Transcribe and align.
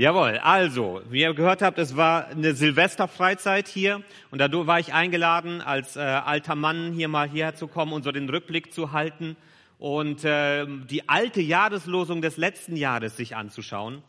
Jawohl, 0.00 0.38
also, 0.44 1.02
wie 1.10 1.22
ihr 1.22 1.34
gehört 1.34 1.60
habt, 1.60 1.76
es 1.76 1.96
war 1.96 2.28
eine 2.28 2.54
Silvesterfreizeit 2.54 3.66
hier 3.66 4.04
und 4.30 4.38
da 4.38 4.48
war 4.64 4.78
ich 4.78 4.94
eingeladen, 4.94 5.60
als 5.60 5.96
äh, 5.96 5.98
alter 5.98 6.54
Mann 6.54 6.92
hier 6.92 7.08
mal 7.08 7.28
hierher 7.28 7.56
zu 7.56 7.66
kommen 7.66 7.92
und 7.92 8.04
so 8.04 8.12
den 8.12 8.28
Rückblick 8.28 8.72
zu 8.72 8.92
halten 8.92 9.36
und 9.80 10.24
äh, 10.24 10.66
die 10.88 11.08
alte 11.08 11.40
Jahreslosung 11.40 12.22
des 12.22 12.36
letzten 12.36 12.76
Jahres 12.76 13.16
sich 13.16 13.34
anzuschauen. 13.34 14.04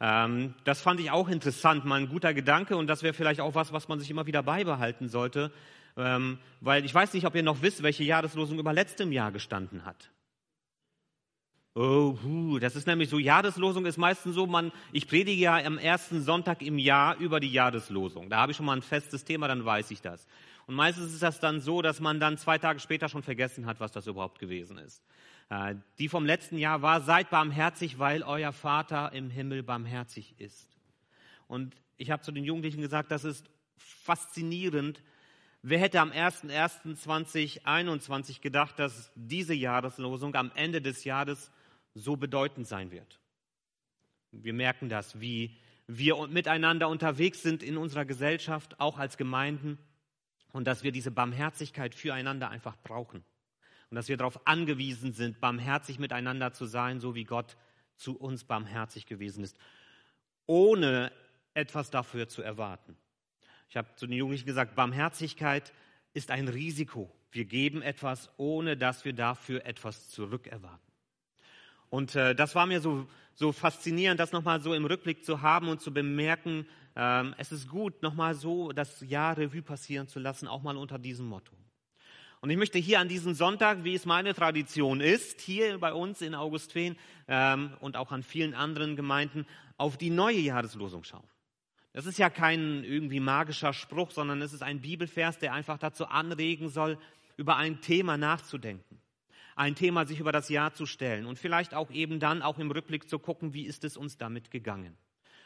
Ähm, 0.00 0.54
das 0.64 0.80
fand 0.80 0.98
ich 0.98 1.10
auch 1.10 1.28
interessant, 1.28 1.84
mal 1.84 2.00
ein 2.00 2.08
guter 2.08 2.32
Gedanke 2.32 2.78
und 2.78 2.86
das 2.86 3.02
wäre 3.02 3.12
vielleicht 3.12 3.42
auch 3.42 3.54
was, 3.54 3.70
was 3.70 3.86
man 3.86 4.00
sich 4.00 4.10
immer 4.10 4.24
wieder 4.24 4.42
beibehalten 4.42 5.10
sollte, 5.10 5.52
ähm, 5.98 6.38
weil 6.62 6.86
ich 6.86 6.94
weiß 6.94 7.12
nicht, 7.12 7.26
ob 7.26 7.34
ihr 7.34 7.42
noch 7.42 7.60
wisst, 7.60 7.82
welche 7.82 8.04
Jahreslosung 8.04 8.58
über 8.58 8.72
letztem 8.72 9.12
Jahr 9.12 9.30
gestanden 9.30 9.84
hat. 9.84 10.08
Oh, 11.76 12.16
hu, 12.22 12.60
das 12.60 12.76
ist 12.76 12.86
nämlich 12.86 13.10
so, 13.10 13.18
Jahreslosung 13.18 13.84
ist 13.84 13.96
meistens 13.96 14.36
so, 14.36 14.46
man, 14.46 14.70
ich 14.92 15.08
predige 15.08 15.42
ja 15.42 15.56
am 15.56 15.76
ersten 15.76 16.22
Sonntag 16.22 16.62
im 16.62 16.78
Jahr 16.78 17.16
über 17.16 17.40
die 17.40 17.50
Jahreslosung. 17.50 18.30
Da 18.30 18.36
habe 18.36 18.52
ich 18.52 18.56
schon 18.56 18.66
mal 18.66 18.76
ein 18.76 18.82
festes 18.82 19.24
Thema, 19.24 19.48
dann 19.48 19.64
weiß 19.64 19.90
ich 19.90 20.00
das. 20.00 20.28
Und 20.66 20.76
meistens 20.76 21.12
ist 21.12 21.24
das 21.24 21.40
dann 21.40 21.60
so, 21.60 21.82
dass 21.82 21.98
man 21.98 22.20
dann 22.20 22.38
zwei 22.38 22.58
Tage 22.58 22.78
später 22.78 23.08
schon 23.08 23.24
vergessen 23.24 23.66
hat, 23.66 23.80
was 23.80 23.90
das 23.90 24.06
überhaupt 24.06 24.38
gewesen 24.38 24.78
ist. 24.78 25.02
Äh, 25.50 25.74
die 25.98 26.08
vom 26.08 26.24
letzten 26.24 26.58
Jahr 26.58 26.80
war, 26.80 27.00
seid 27.00 27.30
barmherzig, 27.30 27.98
weil 27.98 28.22
euer 28.22 28.52
Vater 28.52 29.10
im 29.12 29.28
Himmel 29.28 29.64
barmherzig 29.64 30.36
ist. 30.38 30.68
Und 31.48 31.74
ich 31.96 32.12
habe 32.12 32.22
zu 32.22 32.30
den 32.30 32.44
Jugendlichen 32.44 32.82
gesagt, 32.82 33.10
das 33.10 33.24
ist 33.24 33.50
faszinierend. 33.78 35.02
Wer 35.62 35.80
hätte 35.80 36.00
am 36.00 36.12
01.01.2021 36.12 38.40
gedacht, 38.40 38.78
dass 38.78 39.10
diese 39.16 39.54
Jahreslosung 39.54 40.36
am 40.36 40.52
Ende 40.54 40.80
des 40.80 41.02
Jahres 41.02 41.50
so 41.94 42.16
bedeutend 42.16 42.66
sein 42.66 42.90
wird. 42.90 43.20
Wir 44.32 44.52
merken 44.52 44.88
das, 44.88 45.20
wie 45.20 45.56
wir 45.86 46.26
miteinander 46.26 46.88
unterwegs 46.88 47.42
sind 47.42 47.62
in 47.62 47.76
unserer 47.76 48.04
Gesellschaft, 48.04 48.80
auch 48.80 48.98
als 48.98 49.16
Gemeinden, 49.16 49.78
und 50.52 50.66
dass 50.66 50.82
wir 50.82 50.92
diese 50.92 51.10
Barmherzigkeit 51.10 51.94
füreinander 51.94 52.48
einfach 52.48 52.76
brauchen. 52.82 53.24
Und 53.90 53.96
dass 53.96 54.08
wir 54.08 54.16
darauf 54.16 54.46
angewiesen 54.46 55.12
sind, 55.12 55.40
barmherzig 55.40 55.98
miteinander 55.98 56.52
zu 56.52 56.64
sein, 56.66 57.00
so 57.00 57.14
wie 57.14 57.24
Gott 57.24 57.56
zu 57.96 58.16
uns 58.16 58.44
barmherzig 58.44 59.06
gewesen 59.06 59.44
ist, 59.44 59.58
ohne 60.46 61.12
etwas 61.54 61.90
dafür 61.90 62.28
zu 62.28 62.42
erwarten. 62.42 62.96
Ich 63.68 63.76
habe 63.76 63.88
zu 63.96 64.06
den 64.06 64.16
Jugendlichen 64.16 64.46
gesagt, 64.46 64.74
Barmherzigkeit 64.74 65.72
ist 66.12 66.30
ein 66.30 66.48
Risiko. 66.48 67.10
Wir 67.30 67.44
geben 67.44 67.82
etwas, 67.82 68.30
ohne 68.36 68.76
dass 68.76 69.04
wir 69.04 69.12
dafür 69.12 69.64
etwas 69.66 70.10
zurückerwarten. 70.10 70.93
Und 71.94 72.16
äh, 72.16 72.34
das 72.34 72.56
war 72.56 72.66
mir 72.66 72.80
so, 72.80 73.06
so 73.34 73.52
faszinierend, 73.52 74.18
das 74.18 74.32
nochmal 74.32 74.60
so 74.60 74.74
im 74.74 74.84
Rückblick 74.84 75.24
zu 75.24 75.42
haben 75.42 75.68
und 75.68 75.80
zu 75.80 75.94
bemerken, 75.94 76.66
ähm, 76.96 77.36
es 77.38 77.52
ist 77.52 77.68
gut, 77.68 78.02
nochmal 78.02 78.34
so 78.34 78.72
das 78.72 79.00
Jahr 79.02 79.38
Revue 79.38 79.62
passieren 79.62 80.08
zu 80.08 80.18
lassen, 80.18 80.48
auch 80.48 80.64
mal 80.64 80.76
unter 80.76 80.98
diesem 80.98 81.26
Motto. 81.26 81.52
Und 82.40 82.50
ich 82.50 82.56
möchte 82.56 82.80
hier 82.80 82.98
an 82.98 83.06
diesem 83.06 83.32
Sonntag, 83.34 83.84
wie 83.84 83.94
es 83.94 84.06
meine 84.06 84.34
Tradition 84.34 85.00
ist, 85.00 85.40
hier 85.40 85.78
bei 85.78 85.92
uns 85.92 86.20
in 86.20 86.34
Augustfehn 86.34 86.96
ähm, 87.28 87.74
und 87.78 87.96
auch 87.96 88.10
an 88.10 88.24
vielen 88.24 88.54
anderen 88.54 88.96
Gemeinden, 88.96 89.46
auf 89.76 89.96
die 89.96 90.10
neue 90.10 90.40
Jahreslosung 90.40 91.04
schauen. 91.04 91.28
Das 91.92 92.06
ist 92.06 92.18
ja 92.18 92.28
kein 92.28 92.82
irgendwie 92.82 93.20
magischer 93.20 93.72
Spruch, 93.72 94.10
sondern 94.10 94.42
es 94.42 94.52
ist 94.52 94.64
ein 94.64 94.80
Bibelvers, 94.80 95.38
der 95.38 95.52
einfach 95.52 95.78
dazu 95.78 96.06
anregen 96.06 96.70
soll, 96.70 96.98
über 97.36 97.54
ein 97.56 97.80
Thema 97.82 98.16
nachzudenken 98.16 98.98
ein 99.56 99.74
Thema 99.74 100.06
sich 100.06 100.20
über 100.20 100.32
das 100.32 100.48
Jahr 100.48 100.74
zu 100.74 100.86
stellen 100.86 101.26
und 101.26 101.38
vielleicht 101.38 101.74
auch 101.74 101.90
eben 101.90 102.20
dann 102.20 102.42
auch 102.42 102.58
im 102.58 102.70
Rückblick 102.70 103.08
zu 103.08 103.18
gucken, 103.18 103.54
wie 103.54 103.64
ist 103.64 103.84
es 103.84 103.96
uns 103.96 104.16
damit 104.16 104.50
gegangen. 104.50 104.96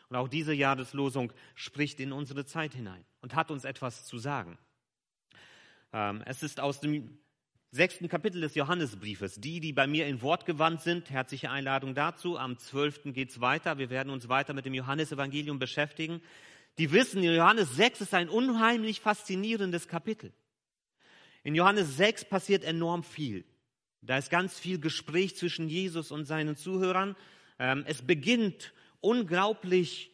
Und 0.08 0.16
auch 0.16 0.28
diese 0.28 0.54
Jahreslosung 0.54 1.32
spricht 1.54 2.00
in 2.00 2.12
unsere 2.12 2.46
Zeit 2.46 2.74
hinein 2.74 3.04
und 3.20 3.34
hat 3.34 3.50
uns 3.50 3.64
etwas 3.64 4.06
zu 4.06 4.18
sagen. 4.18 4.58
Ähm, 5.92 6.22
es 6.24 6.42
ist 6.42 6.60
aus 6.60 6.80
dem 6.80 7.18
sechsten 7.70 8.08
Kapitel 8.08 8.40
des 8.40 8.54
Johannesbriefes. 8.54 9.40
Die, 9.40 9.60
die 9.60 9.72
bei 9.72 9.86
mir 9.86 10.06
in 10.06 10.22
Wort 10.22 10.46
gewandt 10.46 10.80
sind, 10.82 11.10
herzliche 11.10 11.50
Einladung 11.50 11.94
dazu. 11.94 12.38
Am 12.38 12.58
zwölften 12.58 13.12
geht's 13.12 13.40
weiter. 13.40 13.78
Wir 13.78 13.90
werden 13.90 14.10
uns 14.10 14.28
weiter 14.28 14.54
mit 14.54 14.64
dem 14.64 14.74
Johannesevangelium 14.74 15.58
beschäftigen. 15.58 16.22
Die 16.78 16.92
wissen, 16.92 17.22
Johannes 17.22 17.74
6 17.76 18.02
ist 18.02 18.14
ein 18.14 18.28
unheimlich 18.28 19.00
faszinierendes 19.00 19.88
Kapitel. 19.88 20.32
In 21.42 21.54
Johannes 21.54 21.96
6 21.96 22.26
passiert 22.26 22.64
enorm 22.64 23.02
viel. 23.02 23.44
Da 24.02 24.18
ist 24.18 24.30
ganz 24.30 24.58
viel 24.58 24.78
Gespräch 24.78 25.36
zwischen 25.36 25.68
Jesus 25.68 26.10
und 26.10 26.24
seinen 26.24 26.56
Zuhörern. 26.56 27.16
Ähm, 27.58 27.84
es 27.86 28.02
beginnt 28.02 28.72
unglaublich 29.00 30.10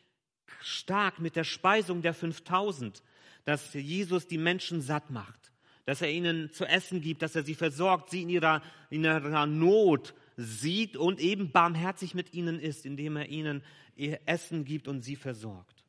stark 0.60 1.18
mit 1.18 1.36
der 1.36 1.44
Speisung 1.44 2.02
der 2.02 2.14
5000, 2.14 3.02
dass 3.44 3.74
Jesus 3.74 4.26
die 4.26 4.38
Menschen 4.38 4.80
satt 4.80 5.10
macht, 5.10 5.52
dass 5.84 6.00
er 6.00 6.10
ihnen 6.10 6.50
zu 6.50 6.64
essen 6.64 7.00
gibt, 7.00 7.22
dass 7.22 7.36
er 7.36 7.42
sie 7.42 7.54
versorgt, 7.54 8.10
sie 8.10 8.22
in 8.22 8.30
ihrer, 8.30 8.62
in 8.88 9.04
ihrer 9.04 9.46
Not 9.46 10.14
sieht 10.36 10.96
und 10.96 11.20
eben 11.20 11.52
barmherzig 11.52 12.14
mit 12.14 12.32
ihnen 12.32 12.58
ist, 12.58 12.86
indem 12.86 13.16
er 13.16 13.28
ihnen 13.28 13.62
ihr 13.96 14.20
Essen 14.26 14.64
gibt 14.64 14.88
und 14.88 15.02
sie 15.02 15.16
versorgt. 15.16 15.84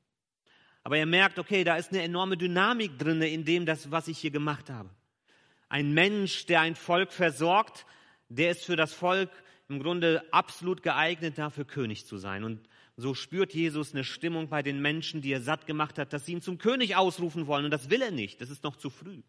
Aber 0.84 0.98
er 0.98 1.08
merkt, 1.08 1.40
okay, 1.40 1.64
da 1.64 1.78
ist 1.78 1.92
eine 1.92 2.04
enorme 2.04 2.38
Dynamik 2.38 3.00
drin 3.00 3.22
in 3.22 3.46
dem, 3.46 3.66
das, 3.66 3.90
was 3.90 4.08
ich 4.08 4.20
hier 4.20 4.30
gemacht 4.30 4.70
habe. 4.70 4.90
Ein 5.70 5.94
Mensch, 5.94 6.46
der 6.46 6.62
ein 6.62 6.76
Volk 6.76 7.12
versorgt, 7.12 7.86
der 8.30 8.52
ist 8.52 8.66
für 8.66 8.76
das 8.76 8.94
Volk 8.94 9.30
im 9.68 9.82
Grunde 9.82 10.24
absolut 10.32 10.84
geeignet, 10.84 11.38
dafür 11.38 11.66
König 11.66 12.06
zu 12.06 12.18
sein. 12.18 12.44
Und 12.44 12.68
so 12.98 13.14
spürt 13.14 13.54
Jesus 13.54 13.94
eine 13.94 14.04
Stimmung 14.04 14.48
bei 14.48 14.62
den 14.62 14.82
Menschen, 14.82 15.22
die 15.22 15.32
er 15.32 15.42
satt 15.42 15.66
gemacht 15.66 15.98
hat, 15.98 16.14
dass 16.14 16.26
sie 16.26 16.34
ihn 16.34 16.42
zum 16.42 16.58
König 16.58 16.96
ausrufen 16.96 17.48
wollen. 17.48 17.66
Und 17.66 17.72
das 17.72 17.90
will 17.90 18.02
er 18.02 18.12
nicht. 18.12 18.42
Das 18.42 18.50
ist 18.50 18.64
noch 18.64 18.76
zu 18.76 18.90
früh. 18.90 19.22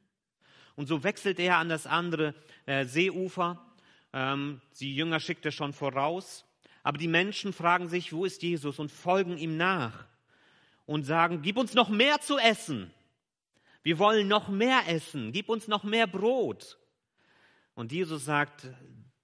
Und 0.77 0.87
so 0.87 1.03
wechselt 1.03 1.39
er 1.39 1.57
an 1.57 1.69
das 1.69 1.87
andere 1.87 2.35
äh, 2.67 2.85
Seeufer. 2.85 3.65
Ähm, 4.13 4.61
die 4.79 4.95
Jünger 4.95 5.21
schickt 5.21 5.45
er 5.47 5.53
schon 5.53 5.73
voraus. 5.73 6.45
Aber 6.83 6.99
die 6.99 7.09
Menschen 7.09 7.53
fragen 7.53 7.89
sich, 7.89 8.13
wo 8.13 8.25
ist 8.25 8.43
Jesus 8.43 8.79
und 8.79 8.93
folgen 8.93 9.39
ihm 9.39 9.57
nach 9.57 10.05
und 10.85 11.05
sagen, 11.05 11.43
gib 11.43 11.57
uns 11.57 11.75
noch 11.75 11.89
mehr 11.89 12.21
zu 12.21 12.39
essen. 12.39 12.93
Wir 13.87 14.01
wollen 14.01 14.27
noch 14.27 14.49
mehr 14.49 14.89
essen. 14.89 15.31
Gib 15.31 15.49
uns 15.49 15.69
noch 15.69 15.85
mehr 15.85 16.09
Brot. 16.09 16.77
Und 17.77 17.93
Jesus 17.93 18.25
sagt, 18.25 18.67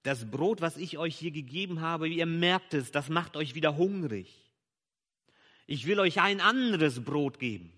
das 0.05 0.31
Brot, 0.31 0.61
was 0.61 0.77
ich 0.77 0.99
euch 0.99 1.17
hier 1.17 1.33
gegeben 1.33 1.81
habe, 1.81 2.06
ihr 2.06 2.27
merkt 2.27 2.73
es, 2.73 2.93
das 2.93 3.09
macht 3.09 3.37
euch 3.37 3.56
wieder 3.56 3.77
hungrig. 3.77 4.53
Ich 5.67 5.89
will 5.89 5.99
euch 5.99 6.21
ein 6.21 6.41
anderes 6.41 7.03
Brot 7.03 7.41
geben. 7.41 7.73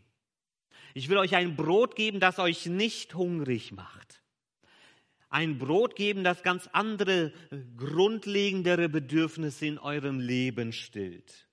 Ich 0.93 1.09
will 1.09 1.17
euch 1.17 1.35
ein 1.35 1.57
Brot 1.57 1.97
geben, 1.97 2.21
das 2.21 2.39
euch 2.39 2.67
nicht 2.67 3.15
hungrig 3.15 3.73
macht. 3.73 4.21
Ein 5.31 5.57
Brot 5.57 5.97
geben, 5.97 6.23
das 6.23 6.43
ganz 6.43 6.69
andere, 6.75 7.33
grundlegendere 7.79 8.91
Bedürfnisse 8.91 9.65
in 9.65 9.79
eurem 9.79 10.21
Leben 10.21 10.71
stillt. 10.75 11.49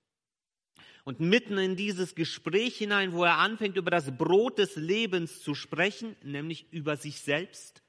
Und 1.04 1.18
mitten 1.18 1.58
in 1.58 1.74
dieses 1.74 2.14
Gespräch 2.14 2.76
hinein, 2.76 3.12
wo 3.12 3.24
er 3.24 3.38
anfängt, 3.38 3.76
über 3.76 3.90
das 3.90 4.16
Brot 4.16 4.58
des 4.58 4.76
Lebens 4.76 5.42
zu 5.42 5.54
sprechen, 5.54 6.14
nämlich 6.22 6.72
über 6.72 6.96
sich 6.96 7.20
selbst, 7.20 7.82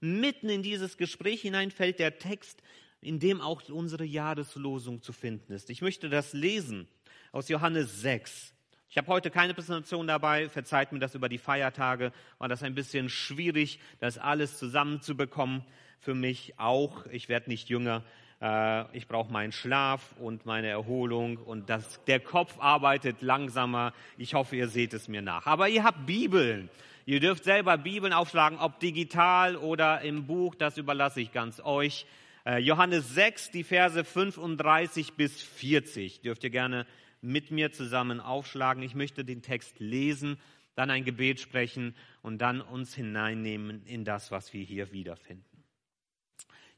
mitten 0.00 0.48
in 0.48 0.62
dieses 0.62 0.96
Gespräch 0.96 1.40
hinein 1.40 1.70
fällt 1.70 1.98
der 1.98 2.18
Text, 2.18 2.62
in 3.00 3.20
dem 3.20 3.40
auch 3.40 3.68
unsere 3.68 4.04
Jahreslosung 4.04 5.02
zu 5.02 5.12
finden 5.12 5.52
ist. 5.52 5.70
Ich 5.70 5.82
möchte 5.82 6.08
das 6.08 6.32
lesen 6.32 6.88
aus 7.32 7.48
Johannes 7.48 8.00
6. 8.00 8.54
Ich 8.90 8.96
habe 8.96 9.08
heute 9.08 9.30
keine 9.30 9.54
Präsentation 9.54 10.06
dabei, 10.06 10.48
verzeiht 10.48 10.92
mir 10.92 10.98
das 10.98 11.14
über 11.14 11.28
die 11.28 11.38
Feiertage, 11.38 12.12
war 12.38 12.48
das 12.48 12.62
ein 12.62 12.74
bisschen 12.74 13.08
schwierig, 13.08 13.80
das 13.98 14.18
alles 14.18 14.58
zusammenzubekommen. 14.58 15.64
Für 16.00 16.14
mich 16.14 16.58
auch, 16.58 17.06
ich 17.06 17.28
werde 17.28 17.50
nicht 17.50 17.68
jünger, 17.68 18.04
äh, 18.40 18.96
ich 18.96 19.08
brauche 19.08 19.32
meinen 19.32 19.52
Schlaf 19.52 20.14
und 20.18 20.46
meine 20.46 20.68
Erholung 20.68 21.36
und 21.38 21.68
das, 21.68 22.02
der 22.04 22.20
Kopf 22.20 22.58
arbeitet 22.58 23.22
langsamer. 23.22 23.92
Ich 24.16 24.34
hoffe, 24.34 24.56
ihr 24.56 24.68
seht 24.68 24.94
es 24.94 25.08
mir 25.08 25.22
nach. 25.22 25.46
Aber 25.46 25.68
ihr 25.68 25.84
habt 25.84 26.06
Bibeln. 26.06 26.68
Ihr 27.06 27.20
dürft 27.20 27.44
selber 27.44 27.78
Bibeln 27.78 28.12
aufschlagen, 28.12 28.58
ob 28.58 28.80
digital 28.80 29.56
oder 29.56 30.02
im 30.02 30.26
Buch, 30.26 30.54
das 30.54 30.76
überlasse 30.76 31.20
ich 31.20 31.32
ganz 31.32 31.58
euch. 31.60 32.06
Äh, 32.44 32.58
Johannes 32.58 33.14
6, 33.14 33.50
die 33.50 33.64
Verse 33.64 34.04
35 34.04 35.14
bis 35.14 35.42
40 35.42 36.20
dürft 36.20 36.44
ihr 36.44 36.50
gerne 36.50 36.86
mit 37.20 37.50
mir 37.50 37.72
zusammen 37.72 38.20
aufschlagen. 38.20 38.82
Ich 38.82 38.94
möchte 38.94 39.24
den 39.24 39.42
Text 39.42 39.80
lesen, 39.80 40.38
dann 40.74 40.90
ein 40.90 41.04
Gebet 41.04 41.40
sprechen 41.40 41.96
und 42.22 42.38
dann 42.38 42.60
uns 42.60 42.94
hineinnehmen 42.94 43.84
in 43.86 44.04
das, 44.04 44.30
was 44.30 44.52
wir 44.52 44.62
hier 44.62 44.92
wiederfinden. 44.92 45.47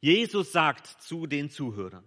Jesus 0.00 0.52
sagt 0.52 0.87
zu 0.87 1.26
den 1.26 1.50
Zuhörern, 1.50 2.05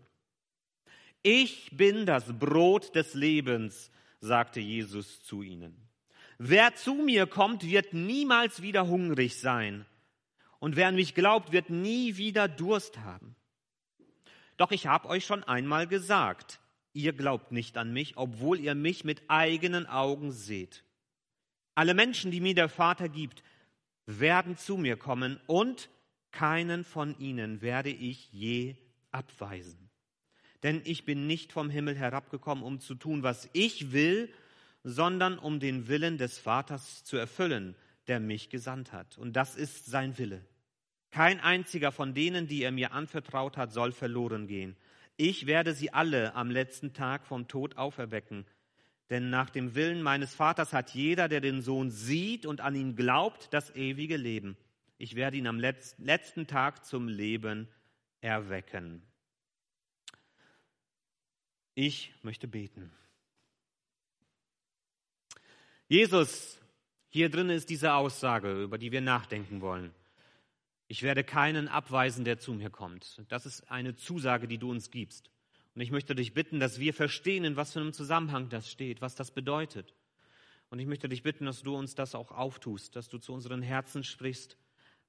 ich 1.22 1.69
bin 1.72 2.06
das 2.06 2.38
Brot 2.38 2.95
des 2.95 3.13
Lebens, 3.13 3.92
sagte 4.19 4.60
Jesus 4.60 5.24
zu 5.24 5.42
ihnen. 5.42 5.75
Wer 6.38 6.75
zu 6.75 6.95
mir 6.95 7.28
kommt, 7.28 7.63
wird 7.63 7.94
niemals 7.94 8.62
wieder 8.62 8.88
hungrig 8.88 9.40
sein. 9.40 9.86
Und 10.60 10.75
wer 10.75 10.88
an 10.88 10.95
mich 10.95 11.13
glaubt, 11.13 11.51
wird 11.51 11.69
nie 11.69 12.18
wieder 12.18 12.48
Durst 12.48 13.00
haben. 13.00 13.36
Doch 14.57 14.72
ich 14.72 14.88
habe 14.88 15.07
euch 15.10 15.25
schon 15.25 15.44
einmal 15.44 15.88
gesagt, 15.88 16.60
ihr 16.94 17.13
glaubt 17.13 17.51
nicht 17.51 17.78
an 17.78 17.94
mich, 17.94 18.18
obwohl 18.18 18.60
ihr 18.60 18.75
mich 18.75 19.04
mit 19.04 19.22
eigenen 19.28 19.88
Augen 19.88 20.31
seht. 20.31 20.84
Alle 21.75 21.94
Menschen, 21.94 22.31
die 22.31 22.42
mir 22.42 22.56
der 22.56 22.69
Vater 22.69 23.10
gibt, 23.10 23.44
werden 24.06 24.57
zu 24.57 24.78
mir 24.78 24.98
kommen 24.98 25.40
und 25.48 25.90
keinen 26.33 26.83
von 26.83 27.18
ihnen 27.19 27.62
werde 27.62 27.89
ich 27.89 28.33
je 28.33 28.75
abweisen. 29.12 29.89
Denn 30.63 30.81
ich 30.83 31.06
bin 31.06 31.27
nicht 31.27 31.53
vom 31.53 31.69
Himmel 31.69 31.95
herabgekommen, 31.95 32.63
um 32.63 32.80
zu 32.80 32.95
tun, 32.95 33.24
was 33.24 33.50
ich 33.53 33.94
will, 33.94 34.30
sondern 34.83 35.38
um 35.38 35.59
den 35.59 35.88
Willen 35.88 36.18
des 36.18 36.38
Vaters 36.38 37.06
zu 37.06 37.15
erfüllen, 37.15 37.75
der 38.07 38.19
mich 38.19 38.50
gesandt 38.50 38.91
hat. 38.91 39.18
Und 39.18 39.33
das 39.33 39.56
ist 39.56 39.85
sein 39.85 40.18
Wille. 40.18 40.45
Kein 41.12 41.39
einziger 41.39 41.91
von 41.91 42.13
denen, 42.13 42.47
die 42.47 42.63
er 42.63 42.71
mir 42.71 42.91
anvertraut 42.91 43.56
hat, 43.56 43.71
soll 43.71 43.91
verloren 43.91 44.47
gehen. 44.47 44.75
Ich 45.15 45.45
werde 45.45 45.74
sie 45.74 45.94
alle 45.94 46.33
am 46.35 46.50
letzten 46.50 46.94
Tag 46.94 47.25
vom 47.25 47.47
Tod 47.47 47.77
auferwecken. 47.77 48.45
Denn 49.09 49.30
nach 49.30 49.51
dem 49.51 49.75
Willen 49.75 50.01
meines 50.01 50.33
Vaters 50.33 50.74
hat 50.74 50.89
jeder, 50.91 51.30
der 51.30 51.39
den 51.39 51.62
Sohn 51.62 51.91
sieht 51.91 52.45
und 52.45 52.62
an 52.62 52.75
ihn 52.75 52.95
glaubt, 52.95 53.53
das 53.53 53.75
ewige 53.75 54.18
Leben. 54.18 54.57
Ich 55.03 55.15
werde 55.15 55.35
ihn 55.35 55.47
am 55.47 55.59
letzten 55.59 56.47
Tag 56.47 56.85
zum 56.85 57.09
Leben 57.09 57.67
erwecken. 58.21 59.01
Ich 61.75 62.13
möchte 62.21 62.47
beten. 62.47 62.89
Jesus, 65.89 66.57
hier 67.09 67.29
drin 67.29 67.50
ist 67.50 67.69
diese 67.69 67.95
Aussage, 67.95 68.63
über 68.63 68.77
die 68.77 68.94
wir 68.94 69.01
nachdenken 69.01 69.59
wollen. 69.59 69.94
Ich 70.88 71.03
werde 71.03 71.25
keinen 71.25 71.67
abweisen, 71.67 72.23
der 72.23 72.39
zu 72.39 72.53
mir 72.53 72.69
kommt. 72.69 73.25
Das 73.27 73.45
ist 73.45 73.69
eine 73.69 73.97
Zusage, 73.97 74.47
die 74.47 74.57
du 74.57 74.71
uns 74.71 74.89
gibst. 74.89 75.29
Und 75.75 75.81
ich 75.81 75.91
möchte 75.91 76.15
dich 76.15 76.33
bitten, 76.33 76.61
dass 76.61 76.79
wir 76.79 76.94
verstehen, 76.94 77.44
in 77.44 77.57
was 77.57 77.73
für 77.73 77.81
einem 77.81 77.91
Zusammenhang 77.91 78.47
das 78.47 78.71
steht, 78.71 79.01
was 79.01 79.15
das 79.15 79.31
bedeutet. 79.31 79.94
Und 80.69 80.79
ich 80.79 80.88
möchte 80.88 81.09
dich 81.09 81.23
bitten, 81.23 81.45
dass 81.45 81.61
du 81.61 81.75
uns 81.75 81.94
das 81.94 82.15
auch 82.15 82.31
auftust, 82.31 82.95
dass 82.95 83.09
du 83.09 83.17
zu 83.17 83.33
unseren 83.33 83.61
Herzen 83.61 84.06
sprichst, 84.06 84.57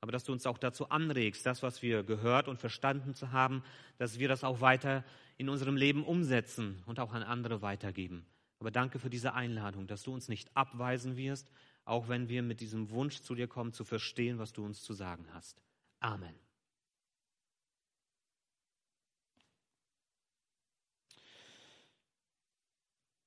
aber 0.05 0.13
dass 0.13 0.25
du 0.25 0.33
uns 0.33 0.45
auch 0.45 0.59
dazu 0.59 0.91
anregst, 0.91 1.47
das, 1.47 1.63
was 1.63 1.81
wir 1.81 2.03
gehört 2.03 2.47
und 2.47 2.61
verstanden 2.61 3.15
zu 3.15 3.33
haben, 3.33 3.65
dass 3.97 4.19
wir 4.19 4.29
das 4.29 4.45
auch 4.45 4.61
weiter 4.61 5.03
in 5.39 5.49
unserem 5.49 5.79
Leben 5.79 6.05
umsetzen 6.05 6.83
und 6.85 7.01
auch 7.01 7.15
an 7.15 7.23
andere 7.23 7.63
weitergeben. 7.63 8.27
Aber 8.59 8.71
danke 8.71 8.99
für 8.99 9.09
diese 9.09 9.33
Einladung, 9.33 9.87
dass 9.87 10.03
du 10.03 10.13
uns 10.13 10.29
nicht 10.29 10.55
abweisen 10.55 11.17
wirst, 11.17 11.51
auch 11.87 12.11
wenn 12.11 12.29
wir 12.29 12.43
mit 12.43 12.61
diesem 12.61 12.91
Wunsch 12.91 13.23
zu 13.23 13.35
dir 13.35 13.49
kommen, 13.49 13.73
zu 13.73 13.83
verstehen, 13.83 14.39
was 14.39 14.53
du 14.53 14.63
uns 14.63 14.83
zu 14.83 14.93
sagen 14.93 15.27
hast. 15.33 15.63
Amen. 16.01 16.35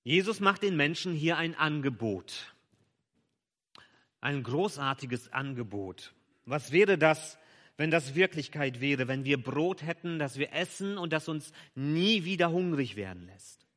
Jesus 0.03 0.39
macht 0.39 0.61
den 0.61 0.75
Menschen 0.75 1.15
hier 1.15 1.37
ein 1.37 1.55
Angebot. 1.55 2.53
Ein 4.21 4.43
großartiges 4.43 5.33
Angebot. 5.33 6.13
Was 6.47 6.71
wäre 6.71 6.97
das, 6.97 7.37
wenn 7.75 7.91
das 7.91 8.15
Wirklichkeit 8.15 8.79
wäre, 8.79 9.09
wenn 9.09 9.25
wir 9.25 9.41
Brot 9.41 9.83
hätten, 9.83 10.17
das 10.17 10.39
wir 10.39 10.53
essen 10.53 10.97
und 10.97 11.11
das 11.11 11.27
uns 11.27 11.51
nie 11.75 12.23
wieder 12.23 12.51
hungrig 12.51 12.95
werden 12.95 13.27
lässt? 13.27 13.67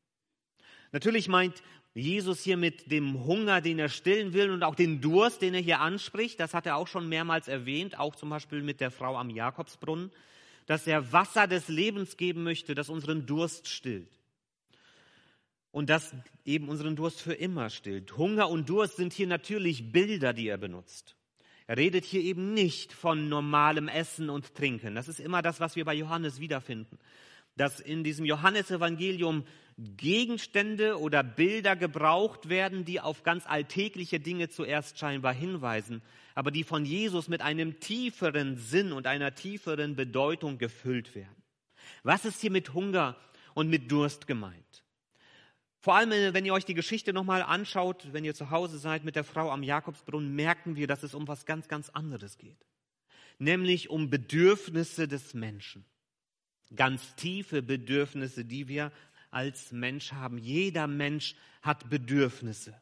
Natürlich 0.93 1.27
meint 1.27 1.61
Jesus 1.93 2.41
hier 2.41 2.55
mit 2.55 2.89
dem 2.89 3.25
Hunger, 3.25 3.59
den 3.59 3.77
er 3.77 3.89
stillen 3.89 4.31
will 4.31 4.49
und 4.51 4.63
auch 4.63 4.75
den 4.75 5.01
Durst, 5.01 5.41
den 5.41 5.53
er 5.53 5.59
hier 5.59 5.81
anspricht, 5.81 6.39
das 6.39 6.53
hat 6.53 6.65
er 6.65 6.77
auch 6.77 6.87
schon 6.87 7.09
mehrmals 7.09 7.49
erwähnt, 7.49 7.99
auch 7.99 8.15
zum 8.15 8.29
Beispiel 8.29 8.61
mit 8.61 8.79
der 8.79 8.89
Frau 8.89 9.17
am 9.17 9.29
Jakobsbrunnen, 9.29 10.09
dass 10.65 10.87
er 10.87 11.11
Wasser 11.11 11.47
des 11.47 11.67
Lebens 11.67 12.15
geben 12.15 12.43
möchte, 12.43 12.73
das 12.73 12.87
unseren 12.87 13.25
Durst 13.25 13.67
stillt. 13.67 14.17
Und 15.71 15.89
das 15.89 16.15
eben 16.45 16.69
unseren 16.69 16.95
Durst 16.95 17.21
für 17.21 17.33
immer 17.33 17.69
stillt. 17.69 18.17
Hunger 18.17 18.49
und 18.49 18.69
Durst 18.69 18.95
sind 18.95 19.11
hier 19.11 19.27
natürlich 19.27 19.91
Bilder, 19.91 20.31
die 20.31 20.47
er 20.47 20.57
benutzt. 20.57 21.17
Redet 21.75 22.03
hier 22.03 22.21
eben 22.21 22.53
nicht 22.53 22.91
von 22.91 23.29
normalem 23.29 23.87
Essen 23.87 24.29
und 24.29 24.53
Trinken. 24.55 24.95
Das 24.95 25.07
ist 25.07 25.19
immer 25.19 25.41
das, 25.41 25.59
was 25.59 25.75
wir 25.75 25.85
bei 25.85 25.93
Johannes 25.93 26.39
wiederfinden. 26.39 26.99
Dass 27.55 27.79
in 27.79 28.03
diesem 28.03 28.25
Johannesevangelium 28.25 29.45
Gegenstände 29.77 30.99
oder 30.99 31.23
Bilder 31.23 31.75
gebraucht 31.75 32.49
werden, 32.49 32.85
die 32.85 32.99
auf 32.99 33.23
ganz 33.23 33.45
alltägliche 33.47 34.19
Dinge 34.19 34.49
zuerst 34.49 34.99
scheinbar 34.99 35.33
hinweisen, 35.33 36.01
aber 36.35 36.51
die 36.51 36.63
von 36.63 36.85
Jesus 36.85 37.27
mit 37.27 37.41
einem 37.41 37.79
tieferen 37.79 38.57
Sinn 38.57 38.91
und 38.91 39.07
einer 39.07 39.33
tieferen 39.33 39.95
Bedeutung 39.95 40.57
gefüllt 40.57 41.15
werden. 41.15 41.43
Was 42.03 42.25
ist 42.25 42.41
hier 42.41 42.51
mit 42.51 42.73
Hunger 42.73 43.15
und 43.53 43.69
mit 43.69 43.91
Durst 43.91 44.27
gemeint? 44.27 44.80
Vor 45.81 45.95
allem, 45.95 46.11
äh, 46.11 46.33
wenn 46.33 46.45
ihr 46.45 46.53
euch 46.53 46.65
die 46.65 46.75
Geschichte 46.75 47.11
nochmal 47.11 47.41
anschaut, 47.41 48.13
wenn 48.13 48.23
ihr 48.23 48.35
zu 48.35 48.51
Hause 48.51 48.77
seid 48.77 49.03
mit 49.03 49.15
der 49.15 49.23
Frau 49.23 49.49
am 49.49 49.63
Jakobsbrunnen, 49.63 50.33
merken 50.33 50.75
wir, 50.75 50.85
dass 50.85 51.01
es 51.01 51.15
um 51.15 51.27
was 51.27 51.45
ganz, 51.45 51.67
ganz 51.67 51.89
anderes 51.89 52.37
geht. 52.37 52.65
Nämlich 53.39 53.89
um 53.89 54.11
Bedürfnisse 54.11 55.07
des 55.07 55.33
Menschen. 55.33 55.83
Ganz 56.75 57.15
tiefe 57.15 57.63
Bedürfnisse, 57.63 58.45
die 58.45 58.67
wir 58.67 58.91
als 59.31 59.71
Mensch 59.71 60.11
haben. 60.11 60.37
Jeder 60.37 60.85
Mensch 60.85 61.35
hat 61.63 61.89
Bedürfnisse. 61.89 62.79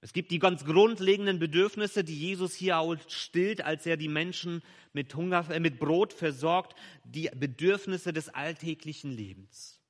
Es 0.00 0.12
gibt 0.12 0.32
die 0.32 0.40
ganz 0.40 0.64
grundlegenden 0.64 1.38
Bedürfnisse, 1.38 2.02
die 2.02 2.18
Jesus 2.18 2.54
hier 2.54 2.78
auch 2.78 2.96
stillt, 3.08 3.62
als 3.62 3.86
er 3.86 3.96
die 3.96 4.08
Menschen 4.08 4.60
mit 4.92 5.14
Hunger, 5.14 5.48
äh, 5.50 5.60
mit 5.60 5.78
Brot 5.78 6.12
versorgt, 6.12 6.76
die 7.04 7.30
Bedürfnisse 7.32 8.12
des 8.12 8.28
alltäglichen 8.28 9.12
Lebens. 9.12 9.83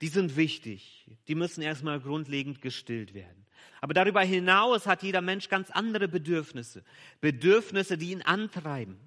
Die 0.00 0.08
sind 0.08 0.36
wichtig. 0.36 1.06
Die 1.26 1.34
müssen 1.34 1.62
erstmal 1.62 2.00
grundlegend 2.00 2.62
gestillt 2.62 3.14
werden. 3.14 3.46
Aber 3.80 3.94
darüber 3.94 4.22
hinaus 4.22 4.86
hat 4.86 5.02
jeder 5.02 5.20
Mensch 5.20 5.48
ganz 5.48 5.70
andere 5.70 6.08
Bedürfnisse. 6.08 6.84
Bedürfnisse, 7.20 7.98
die 7.98 8.12
ihn 8.12 8.22
antreiben. 8.22 8.98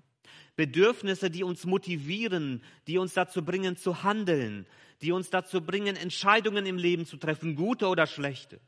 Bedürfnisse, 0.55 1.29
die 1.29 1.43
uns 1.43 1.65
motivieren, 1.65 2.61
die 2.87 2.97
uns 2.97 3.13
dazu 3.13 3.43
bringen 3.43 3.77
zu 3.77 4.03
handeln, 4.03 4.65
die 5.01 5.11
uns 5.11 5.29
dazu 5.29 5.61
bringen, 5.61 5.95
Entscheidungen 5.95 6.65
im 6.65 6.77
Leben 6.77 7.05
zu 7.05 7.17
treffen, 7.17 7.55
gute 7.55 7.87
oder 7.87 8.05
schlechte. 8.05 8.59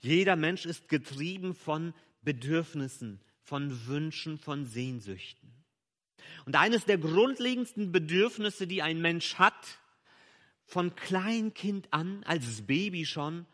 Jeder 0.00 0.36
Mensch 0.36 0.66
ist 0.66 0.88
getrieben 0.88 1.54
von 1.54 1.94
Bedürfnissen, 2.22 3.20
von 3.42 3.86
Wünschen, 3.86 4.38
von 4.38 4.66
Sehnsüchten. 4.66 5.50
Und 6.44 6.56
eines 6.56 6.84
der 6.84 6.98
grundlegendsten 6.98 7.90
Bedürfnisse, 7.90 8.66
die 8.66 8.82
ein 8.82 9.00
Mensch 9.00 9.36
hat, 9.36 9.78
von 10.64 10.94
Kleinkind 10.94 11.92
an, 11.92 12.22
als 12.24 12.62
Baby 12.62 13.06
schon, 13.06 13.46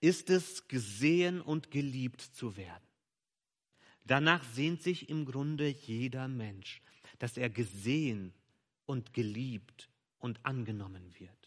ist 0.00 0.30
es 0.30 0.68
gesehen 0.68 1.40
und 1.40 1.70
geliebt 1.70 2.20
zu 2.20 2.56
werden. 2.56 2.82
Danach 4.04 4.44
sehnt 4.54 4.82
sich 4.82 5.08
im 5.08 5.24
Grunde 5.24 5.68
jeder 5.68 6.28
Mensch, 6.28 6.82
dass 7.18 7.36
er 7.36 7.50
gesehen 7.50 8.32
und 8.84 9.14
geliebt 9.14 9.88
und 10.18 10.44
angenommen 10.44 11.14
wird 11.18 11.46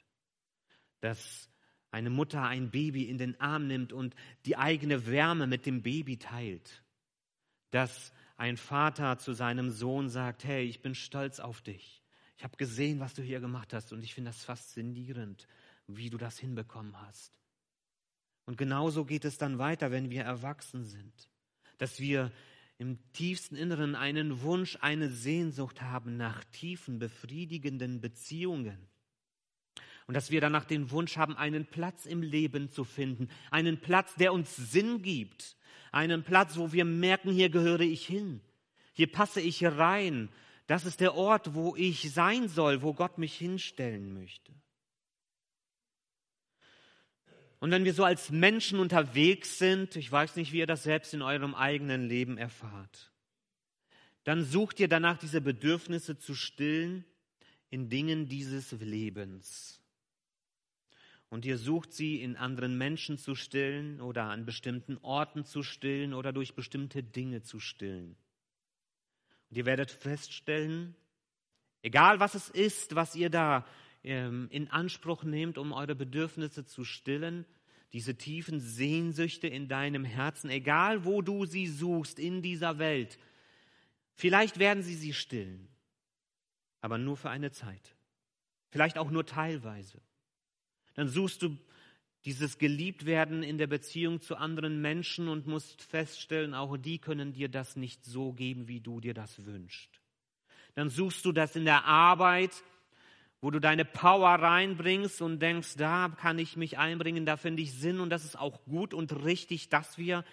dass 0.99 1.49
eine 1.91 2.09
Mutter 2.09 2.43
ein 2.43 2.69
Baby 2.69 3.03
in 3.03 3.17
den 3.17 3.39
Arm 3.39 3.67
nimmt 3.67 3.93
und 3.93 4.15
die 4.45 4.57
eigene 4.57 5.05
Wärme 5.07 5.47
mit 5.47 5.65
dem 5.65 5.81
Baby 5.81 6.17
teilt. 6.17 6.83
Dass 7.71 8.11
ein 8.37 8.57
Vater 8.57 9.17
zu 9.17 9.33
seinem 9.33 9.69
Sohn 9.69 10.09
sagt, 10.09 10.43
hey, 10.43 10.65
ich 10.65 10.81
bin 10.81 10.95
stolz 10.95 11.39
auf 11.39 11.61
dich. 11.61 11.98
Ich 12.39 12.43
habe 12.45 12.55
gesehen, 12.55 13.01
was 13.01 13.13
du 13.13 13.21
hier 13.21 13.41
gemacht 13.41 13.73
hast 13.73 13.91
und 13.91 14.01
ich 14.01 14.13
finde 14.13 14.29
das 14.29 14.45
faszinierend, 14.45 15.45
wie 15.87 16.09
du 16.09 16.17
das 16.17 16.39
hinbekommen 16.39 16.95
hast. 17.01 17.33
Und 18.45 18.57
genauso 18.57 19.03
geht 19.03 19.25
es 19.25 19.37
dann 19.37 19.59
weiter, 19.59 19.91
wenn 19.91 20.09
wir 20.09 20.23
erwachsen 20.23 20.85
sind, 20.85 21.11
dass 21.79 21.99
wir 21.99 22.31
im 22.77 22.97
tiefsten 23.11 23.57
Inneren 23.57 23.93
einen 23.93 24.41
Wunsch, 24.41 24.77
eine 24.79 25.09
Sehnsucht 25.09 25.81
haben 25.81 26.15
nach 26.15 26.45
tiefen, 26.45 26.97
befriedigenden 26.97 27.99
Beziehungen. 27.99 28.87
Und 30.07 30.13
dass 30.13 30.31
wir 30.31 30.39
danach 30.39 30.63
den 30.63 30.91
Wunsch 30.91 31.17
haben, 31.17 31.35
einen 31.35 31.65
Platz 31.65 32.05
im 32.05 32.21
Leben 32.21 32.69
zu 32.69 32.85
finden, 32.85 33.27
einen 33.51 33.81
Platz, 33.81 34.15
der 34.15 34.31
uns 34.31 34.55
Sinn 34.55 35.01
gibt, 35.01 35.57
einen 35.91 36.23
Platz, 36.23 36.55
wo 36.55 36.71
wir 36.71 36.85
merken, 36.85 37.33
hier 37.33 37.49
gehöre 37.49 37.81
ich 37.81 38.07
hin, 38.07 38.39
hier 38.93 39.11
passe 39.11 39.41
ich 39.41 39.61
rein, 39.65 40.29
das 40.69 40.85
ist 40.85 40.99
der 40.99 41.15
Ort, 41.15 41.55
wo 41.55 41.75
ich 41.75 42.13
sein 42.13 42.47
soll, 42.47 42.83
wo 42.83 42.93
Gott 42.93 43.17
mich 43.17 43.35
hinstellen 43.35 44.13
möchte. 44.13 44.53
Und 47.57 47.71
wenn 47.71 47.85
wir 47.85 47.93
so 47.95 48.03
als 48.03 48.29
Menschen 48.29 48.77
unterwegs 48.77 49.57
sind, 49.57 49.95
ich 49.95 50.11
weiß 50.11 50.35
nicht, 50.35 50.51
wie 50.51 50.59
ihr 50.59 50.67
das 50.67 50.83
selbst 50.83 51.11
in 51.15 51.23
eurem 51.23 51.55
eigenen 51.55 52.07
Leben 52.07 52.37
erfahrt, 52.37 53.11
dann 54.25 54.43
sucht 54.43 54.79
ihr 54.79 54.87
danach, 54.87 55.17
diese 55.17 55.41
Bedürfnisse 55.41 56.19
zu 56.19 56.35
stillen 56.35 57.03
in 57.71 57.89
Dingen 57.89 58.27
dieses 58.27 58.71
Lebens. 58.73 59.81
Und 61.29 61.45
ihr 61.45 61.57
sucht 61.57 61.93
sie 61.93 62.21
in 62.21 62.35
anderen 62.35 62.77
Menschen 62.77 63.17
zu 63.17 63.33
stillen 63.33 64.01
oder 64.01 64.25
an 64.25 64.45
bestimmten 64.45 64.99
Orten 64.99 65.45
zu 65.45 65.63
stillen 65.63 66.13
oder 66.13 66.31
durch 66.31 66.53
bestimmte 66.53 67.01
Dinge 67.01 67.41
zu 67.41 67.59
stillen. 67.59 68.17
Und 69.49 69.57
ihr 69.57 69.65
werdet 69.65 69.91
feststellen, 69.91 70.95
egal 71.81 72.19
was 72.19 72.35
es 72.35 72.49
ist, 72.49 72.95
was 72.95 73.15
ihr 73.15 73.29
da 73.29 73.65
ähm, 74.03 74.47
in 74.51 74.69
Anspruch 74.69 75.23
nehmt, 75.23 75.57
um 75.57 75.71
eure 75.71 75.95
Bedürfnisse 75.95 76.65
zu 76.65 76.83
stillen, 76.83 77.45
diese 77.93 78.15
tiefen 78.15 78.59
Sehnsüchte 78.59 79.47
in 79.47 79.67
deinem 79.67 80.05
Herzen, 80.05 80.49
egal 80.49 81.05
wo 81.05 81.21
du 81.21 81.45
sie 81.45 81.67
suchst 81.67 82.19
in 82.19 82.41
dieser 82.41 82.77
Welt. 82.77 83.17
Vielleicht 84.13 84.59
werden 84.59 84.83
sie 84.83 84.95
sie 84.95 85.13
stillen, 85.13 85.67
aber 86.81 86.97
nur 86.97 87.17
für 87.17 87.29
eine 87.29 87.51
Zeit. 87.51 87.95
Vielleicht 88.69 88.97
auch 88.97 89.09
nur 89.09 89.25
teilweise. 89.25 89.99
Dann 90.93 91.07
suchst 91.07 91.41
du 91.41 91.57
dieses 92.25 92.57
Geliebtwerden 92.57 93.43
in 93.43 93.57
der 93.57 93.67
Beziehung 93.67 94.21
zu 94.21 94.35
anderen 94.35 94.81
Menschen 94.81 95.29
und 95.29 95.47
musst 95.47 95.81
feststellen, 95.81 96.53
auch 96.53 96.77
die 96.77 96.99
können 96.99 97.33
dir 97.33 97.49
das 97.49 97.75
nicht 97.75 98.03
so 98.03 98.33
geben, 98.33 98.67
wie 98.67 98.81
du 98.81 98.99
dir 98.99 99.13
das 99.13 99.45
wünschst. 99.45 100.01
Dann 100.75 100.89
suchst 100.89 101.25
du 101.25 101.31
das 101.31 101.55
in 101.55 101.65
der 101.65 101.85
Arbeit, 101.85 102.51
wo 103.41 103.51
du 103.51 103.59
deine 103.59 103.85
Power 103.85 104.29
reinbringst 104.29 105.21
und 105.21 105.39
denkst, 105.39 105.75
da 105.77 106.09
kann 106.19 106.39
ich 106.39 106.57
mich 106.57 106.77
einbringen, 106.77 107.25
da 107.25 107.37
finde 107.37 107.61
ich 107.61 107.73
Sinn 107.73 107.99
und 107.99 108.09
das 108.09 108.25
ist 108.25 108.37
auch 108.37 108.63
gut 108.65 108.93
und 108.93 109.23
richtig, 109.23 109.69
dass 109.69 109.97
wir 109.97 110.25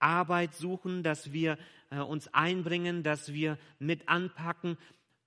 Arbeit 0.00 0.54
suchen, 0.54 1.02
dass 1.02 1.32
wir 1.32 1.58
äh, 1.90 1.98
uns 1.98 2.32
einbringen, 2.34 3.02
dass 3.02 3.32
wir 3.32 3.58
mit 3.78 4.08
anpacken. 4.08 4.76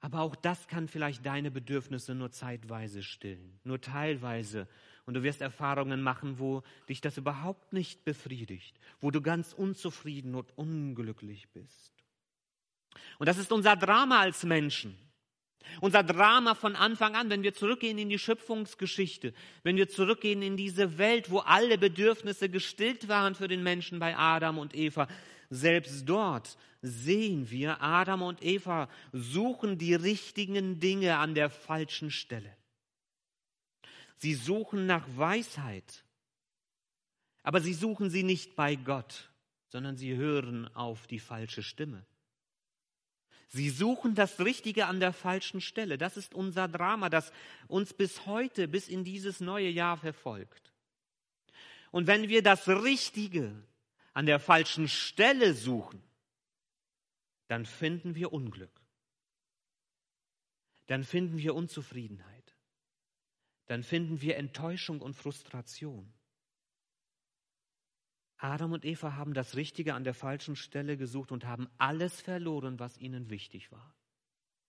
Aber 0.01 0.21
auch 0.21 0.35
das 0.35 0.67
kann 0.67 0.87
vielleicht 0.87 1.25
deine 1.25 1.51
Bedürfnisse 1.51 2.15
nur 2.15 2.31
zeitweise 2.31 3.03
stillen, 3.03 3.59
nur 3.63 3.79
teilweise. 3.79 4.67
Und 5.05 5.15
du 5.15 5.23
wirst 5.23 5.41
Erfahrungen 5.41 6.01
machen, 6.01 6.39
wo 6.39 6.63
dich 6.87 7.01
das 7.01 7.17
überhaupt 7.17 7.73
nicht 7.73 8.05
befriedigt, 8.05 8.79
wo 8.99 9.11
du 9.11 9.21
ganz 9.21 9.53
unzufrieden 9.53 10.35
und 10.35 10.57
unglücklich 10.57 11.49
bist. 11.49 11.91
Und 13.19 13.27
das 13.27 13.37
ist 13.37 13.51
unser 13.51 13.75
Drama 13.75 14.19
als 14.19 14.43
Menschen. 14.43 14.97
Unser 15.79 16.03
Drama 16.03 16.55
von 16.55 16.75
Anfang 16.75 17.15
an, 17.15 17.29
wenn 17.29 17.43
wir 17.43 17.53
zurückgehen 17.53 17.97
in 17.97 18.09
die 18.09 18.19
Schöpfungsgeschichte, 18.19 19.33
wenn 19.63 19.77
wir 19.77 19.87
zurückgehen 19.87 20.41
in 20.41 20.57
diese 20.57 20.97
Welt, 20.97 21.29
wo 21.29 21.39
alle 21.39 21.77
Bedürfnisse 21.77 22.49
gestillt 22.49 23.07
waren 23.07 23.35
für 23.35 23.47
den 23.47 23.63
Menschen 23.63 23.99
bei 23.99 24.17
Adam 24.17 24.57
und 24.57 24.75
Eva, 24.75 25.07
selbst 25.49 26.07
dort 26.07 26.57
sehen 26.81 27.49
wir, 27.51 27.81
Adam 27.81 28.21
und 28.21 28.43
Eva 28.43 28.89
suchen 29.11 29.77
die 29.77 29.93
richtigen 29.93 30.79
Dinge 30.79 31.17
an 31.17 31.35
der 31.35 31.49
falschen 31.49 32.09
Stelle. 32.09 32.51
Sie 34.21 34.35
suchen 34.35 34.85
nach 34.85 35.07
Weisheit, 35.17 36.05
aber 37.41 37.59
sie 37.59 37.73
suchen 37.73 38.11
sie 38.11 38.21
nicht 38.21 38.55
bei 38.55 38.75
Gott, 38.75 39.31
sondern 39.69 39.97
sie 39.97 40.15
hören 40.15 40.67
auf 40.75 41.07
die 41.07 41.17
falsche 41.17 41.63
Stimme. 41.63 42.05
Sie 43.47 43.71
suchen 43.71 44.13
das 44.13 44.39
Richtige 44.39 44.85
an 44.85 44.99
der 44.99 45.11
falschen 45.11 45.59
Stelle. 45.59 45.97
Das 45.97 46.17
ist 46.17 46.35
unser 46.35 46.67
Drama, 46.67 47.09
das 47.09 47.33
uns 47.67 47.95
bis 47.95 48.27
heute, 48.27 48.67
bis 48.67 48.89
in 48.89 49.03
dieses 49.03 49.39
neue 49.39 49.69
Jahr 49.69 49.97
verfolgt. 49.97 50.71
Und 51.89 52.05
wenn 52.05 52.29
wir 52.29 52.43
das 52.43 52.67
Richtige 52.67 53.51
an 54.13 54.27
der 54.27 54.39
falschen 54.39 54.87
Stelle 54.87 55.55
suchen, 55.55 56.03
dann 57.47 57.65
finden 57.65 58.13
wir 58.13 58.31
Unglück. 58.31 58.69
Dann 60.85 61.03
finden 61.03 61.39
wir 61.39 61.55
Unzufriedenheit. 61.55 62.30
Dann 63.71 63.83
finden 63.83 64.19
wir 64.19 64.35
Enttäuschung 64.35 64.99
und 64.99 65.13
Frustration. 65.13 66.11
Adam 68.35 68.73
und 68.73 68.83
Eva 68.83 69.15
haben 69.15 69.33
das 69.33 69.55
Richtige 69.55 69.93
an 69.93 70.03
der 70.03 70.13
falschen 70.13 70.57
Stelle 70.57 70.97
gesucht 70.97 71.31
und 71.31 71.45
haben 71.45 71.69
alles 71.77 72.19
verloren, 72.19 72.79
was 72.79 72.97
ihnen 72.97 73.29
wichtig 73.29 73.71
war. 73.71 73.95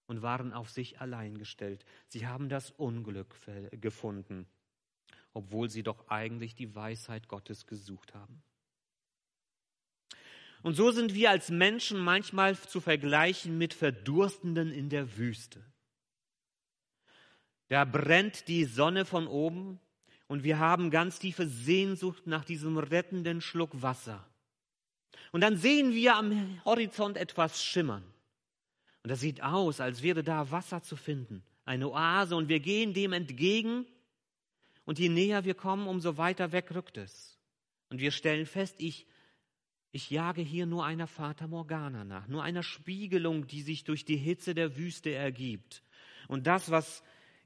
Und 0.06 0.22
waren 0.22 0.52
auf 0.52 0.70
sich 0.70 1.00
allein 1.00 1.36
gestellt. 1.36 1.84
Sie 2.06 2.28
haben 2.28 2.48
das 2.48 2.70
Unglück 2.70 3.34
gefunden, 3.72 4.46
obwohl 5.32 5.68
sie 5.68 5.82
doch 5.82 6.06
eigentlich 6.06 6.54
die 6.54 6.72
Weisheit 6.76 7.26
Gottes 7.26 7.66
gesucht 7.66 8.14
haben. 8.14 8.44
Und 10.62 10.76
so 10.76 10.92
sind 10.92 11.12
wir 11.12 11.30
als 11.30 11.50
Menschen 11.50 11.98
manchmal 11.98 12.56
zu 12.56 12.80
vergleichen 12.80 13.58
mit 13.58 13.74
Verdurstenden 13.74 14.70
in 14.70 14.90
der 14.90 15.16
Wüste. 15.16 15.71
Da 17.72 17.86
brennt 17.86 18.48
die 18.48 18.66
Sonne 18.66 19.06
von 19.06 19.26
oben 19.26 19.80
und 20.26 20.44
wir 20.44 20.58
haben 20.58 20.90
ganz 20.90 21.18
tiefe 21.18 21.46
Sehnsucht 21.46 22.26
nach 22.26 22.44
diesem 22.44 22.76
rettenden 22.76 23.40
Schluck 23.40 23.70
Wasser. 23.80 24.28
Und 25.30 25.40
dann 25.40 25.56
sehen 25.56 25.94
wir 25.94 26.16
am 26.16 26.60
Horizont 26.66 27.16
etwas 27.16 27.64
schimmern. 27.64 28.04
Und 29.02 29.10
das 29.10 29.20
sieht 29.20 29.42
aus, 29.42 29.80
als 29.80 30.02
wäre 30.02 30.22
da 30.22 30.50
Wasser 30.50 30.82
zu 30.82 30.96
finden, 30.96 31.42
eine 31.64 31.88
Oase. 31.88 32.36
Und 32.36 32.50
wir 32.50 32.60
gehen 32.60 32.92
dem 32.92 33.14
entgegen. 33.14 33.86
Und 34.84 34.98
je 34.98 35.08
näher 35.08 35.46
wir 35.46 35.54
kommen, 35.54 35.86
umso 35.86 36.18
weiter 36.18 36.52
weg 36.52 36.74
rückt 36.74 36.98
es. 36.98 37.38
Und 37.88 38.02
wir 38.02 38.10
stellen 38.10 38.44
fest, 38.44 38.74
ich, 38.80 39.06
ich 39.92 40.10
jage 40.10 40.42
hier 40.42 40.66
nur 40.66 40.84
einer 40.84 41.06
Fata 41.06 41.46
Morgana 41.46 42.04
nach, 42.04 42.28
nur 42.28 42.42
einer 42.42 42.64
Spiegelung, 42.64 43.46
die 43.46 43.62
sich 43.62 43.84
durch 43.84 44.04
die 44.04 44.18
Hitze 44.18 44.54
der 44.54 44.76
Wüste 44.76 45.14
ergibt. 45.14 45.82
Und 46.28 46.46
das, 46.46 46.70
was 46.70 47.02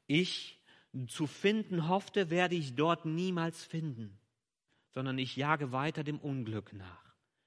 ich 0.06 0.60
zu 1.08 1.26
finden 1.26 1.88
hoffte, 1.88 2.30
werde 2.30 2.54
ich 2.54 2.74
dort 2.74 3.04
niemals 3.04 3.64
finden, 3.64 4.18
sondern 4.90 5.18
ich 5.18 5.36
jage 5.36 5.72
weiter 5.72 6.04
dem 6.04 6.18
Unglück 6.18 6.72
nach. 6.72 7.04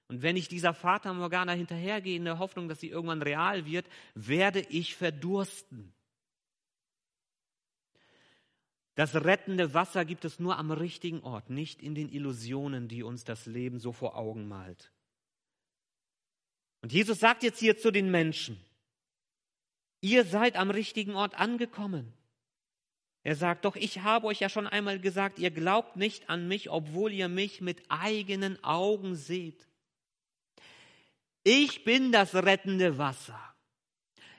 Und 0.07 0.23
wenn 0.23 0.37
ich 0.37 0.47
dieser 0.47 0.73
Vater 0.73 1.13
Morgana 1.13 1.51
hinterhergehe 1.51 2.15
in 2.15 2.25
der 2.25 2.39
Hoffnung, 2.39 2.67
dass 2.67 2.79
sie 2.79 2.89
irgendwann 2.89 3.21
real 3.21 3.65
wird, 3.65 3.85
werde 4.15 4.59
ich 4.59 4.95
verdursten. 4.95 5.93
Das 8.95 9.15
rettende 9.15 9.73
Wasser 9.73 10.03
gibt 10.05 10.25
es 10.25 10.39
nur 10.39 10.57
am 10.57 10.71
richtigen 10.71 11.21
Ort, 11.21 11.49
nicht 11.49 11.81
in 11.81 11.95
den 11.95 12.09
Illusionen, 12.09 12.87
die 12.87 13.03
uns 13.03 13.23
das 13.23 13.45
Leben 13.45 13.79
so 13.79 13.93
vor 13.93 14.17
Augen 14.17 14.47
malt. 14.47 14.91
Und 16.81 16.91
Jesus 16.91 17.19
sagt 17.19 17.43
jetzt 17.43 17.59
hier 17.59 17.77
zu 17.77 17.91
den 17.91 18.09
Menschen, 18.09 18.59
ihr 20.01 20.25
seid 20.25 20.55
am 20.55 20.71
richtigen 20.71 21.15
Ort 21.15 21.35
angekommen. 21.35 22.13
Er 23.23 23.35
sagt, 23.35 23.65
doch 23.65 23.75
ich 23.75 23.99
habe 23.99 24.27
euch 24.27 24.39
ja 24.39 24.49
schon 24.49 24.67
einmal 24.67 24.99
gesagt, 24.99 25.39
ihr 25.39 25.51
glaubt 25.51 25.97
nicht 25.97 26.29
an 26.29 26.47
mich, 26.47 26.69
obwohl 26.69 27.11
ihr 27.11 27.27
mich 27.27 27.61
mit 27.61 27.83
eigenen 27.89 28.63
Augen 28.63 29.15
seht. 29.15 29.67
Ich 31.43 31.83
bin 31.83 32.11
das 32.11 32.33
rettende 32.35 32.97
Wasser. 32.97 33.39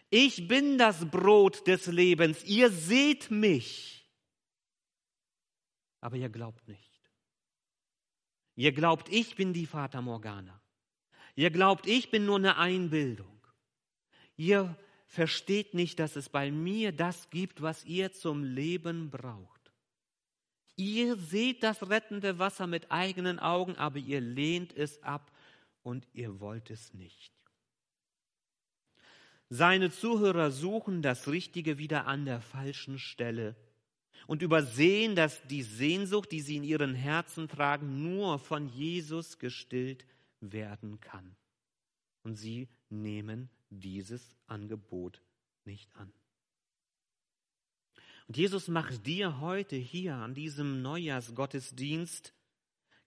Ich 0.08 0.48
bin 0.48 0.78
das 0.78 1.08
Brot 1.08 1.66
des 1.66 1.86
Lebens. 1.86 2.44
Ihr 2.44 2.70
seht 2.70 3.30
mich. 3.30 4.08
Aber 6.00 6.16
ihr 6.16 6.28
glaubt 6.28 6.66
nicht. 6.66 6.90
Ihr 8.56 8.72
glaubt, 8.72 9.08
ich 9.08 9.36
bin 9.36 9.52
die 9.52 9.66
Vater 9.66 10.02
Morgana. 10.02 10.60
Ihr 11.36 11.50
glaubt, 11.50 11.86
ich 11.86 12.10
bin 12.10 12.26
nur 12.26 12.36
eine 12.36 12.56
Einbildung. 12.56 13.40
Ihr 14.36 14.76
versteht 15.10 15.74
nicht, 15.74 15.98
dass 15.98 16.14
es 16.14 16.28
bei 16.28 16.52
mir 16.52 16.92
das 16.92 17.30
gibt, 17.30 17.62
was 17.62 17.84
ihr 17.84 18.12
zum 18.12 18.44
Leben 18.44 19.10
braucht. 19.10 19.72
Ihr 20.76 21.16
seht 21.16 21.64
das 21.64 21.90
rettende 21.90 22.38
Wasser 22.38 22.68
mit 22.68 22.92
eigenen 22.92 23.40
Augen, 23.40 23.76
aber 23.76 23.98
ihr 23.98 24.20
lehnt 24.20 24.72
es 24.72 25.02
ab 25.02 25.32
und 25.82 26.06
ihr 26.12 26.38
wollt 26.38 26.70
es 26.70 26.94
nicht. 26.94 27.32
Seine 29.48 29.90
Zuhörer 29.90 30.52
suchen 30.52 31.02
das 31.02 31.26
Richtige 31.26 31.76
wieder 31.76 32.06
an 32.06 32.24
der 32.24 32.40
falschen 32.40 33.00
Stelle 33.00 33.56
und 34.28 34.42
übersehen, 34.42 35.16
dass 35.16 35.42
die 35.48 35.64
Sehnsucht, 35.64 36.30
die 36.30 36.40
sie 36.40 36.56
in 36.56 36.62
ihren 36.62 36.94
Herzen 36.94 37.48
tragen, 37.48 38.00
nur 38.00 38.38
von 38.38 38.68
Jesus 38.68 39.40
gestillt 39.40 40.06
werden 40.40 41.00
kann. 41.00 41.34
Und 42.22 42.36
sie 42.36 42.68
nehmen 42.90 43.50
dieses 43.70 44.36
Angebot 44.46 45.22
nicht 45.64 45.94
an. 45.96 46.12
Und 48.28 48.36
Jesus 48.36 48.68
macht 48.68 49.06
dir 49.06 49.40
heute 49.40 49.76
hier 49.76 50.14
an 50.14 50.34
diesem 50.34 50.82
Neujahrsgottesdienst 50.82 52.34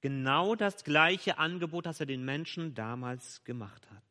genau 0.01 0.55
das 0.55 0.84
gleiche 0.84 1.38
Angebot, 1.38 1.86
das 1.86 2.00
er 2.00 2.05
den 2.05 2.25
Menschen 2.25 2.74
damals 2.74 3.43
gemacht 3.43 3.89
hat. 3.91 4.03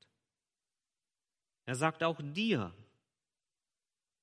Er 1.66 1.74
sagt 1.74 2.02
auch 2.02 2.20
dir, 2.22 2.72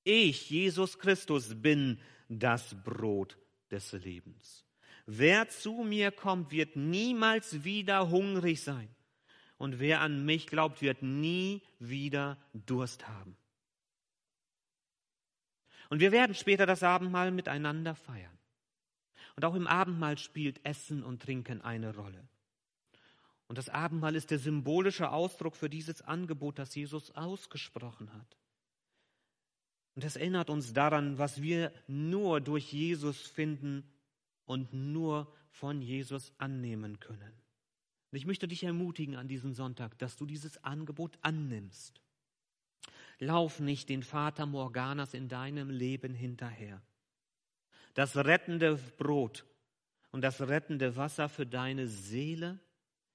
ich, 0.04 0.50
Jesus 0.50 0.98
Christus, 0.98 1.62
bin 1.62 2.00
das 2.28 2.76
Brot 2.84 3.38
des 3.70 3.92
Lebens. 3.92 4.66
Wer 5.06 5.50
zu 5.50 5.84
mir 5.84 6.12
kommt, 6.12 6.52
wird 6.52 6.76
niemals 6.76 7.64
wieder 7.64 8.10
hungrig 8.10 8.62
sein 8.62 8.90
und 9.60 9.80
wer 9.80 10.00
an 10.00 10.26
mich 10.26 10.48
glaubt, 10.48 10.82
wird 10.82 11.04
nie 11.04 11.62
wieder 11.80 12.38
Durst 12.54 13.08
haben. 13.08 13.36
Und 15.90 16.00
wir 16.00 16.12
werden 16.12 16.34
später 16.34 16.66
das 16.66 16.82
Abendmahl 16.82 17.32
miteinander 17.32 17.94
feiern. 17.94 18.38
Und 19.36 19.44
auch 19.44 19.56
im 19.56 19.68
Abendmahl 19.68 20.18
spielt 20.18 20.66
Essen 20.66 21.04
und 21.04 21.22
Trinken 21.22 21.62
eine 21.62 21.94
Rolle. 21.94 22.26
Und 23.48 23.58
das 23.58 23.68
Abendmahl 23.68 24.16
ist 24.16 24.32
der 24.32 24.40
symbolische 24.40 25.12
Ausdruck 25.12 25.56
für 25.58 25.70
dieses 25.70 26.02
Angebot, 26.04 26.58
das 26.58 26.74
Jesus 26.74 27.12
ausgesprochen 27.12 28.14
hat. 28.14 28.38
Und 29.96 30.06
das 30.06 30.16
erinnert 30.16 30.50
uns 30.50 30.72
daran, 30.72 31.18
was 31.18 31.42
wir 31.42 31.74
nur 31.88 32.40
durch 32.40 32.72
Jesus 32.72 33.20
finden 33.20 33.84
und 34.46 34.72
nur 34.74 35.34
von 35.52 35.82
Jesus 35.82 36.32
annehmen 36.38 37.02
können. 37.02 37.34
Und 38.12 38.18
ich 38.18 38.26
möchte 38.26 38.48
dich 38.48 38.64
ermutigen 38.64 39.16
an 39.16 39.28
diesem 39.28 39.54
Sonntag, 39.54 39.98
dass 40.00 40.16
du 40.18 40.26
dieses 40.26 40.64
Angebot 40.64 41.18
annimmst. 41.22 42.02
Lauf 43.20 43.60
nicht 43.60 43.90
den 43.90 44.02
Vater 44.04 44.46
Morganas 44.46 45.14
in 45.14 45.28
deinem 45.28 45.70
Leben 45.70 46.14
hinterher. 46.14 46.82
Das 47.94 48.16
rettende 48.16 48.80
Brot 48.98 49.46
und 50.12 50.22
das 50.22 50.42
rettende 50.42 50.96
Wasser 50.96 51.30
für 51.30 51.46
deine 51.46 51.88
Seele, 51.88 52.60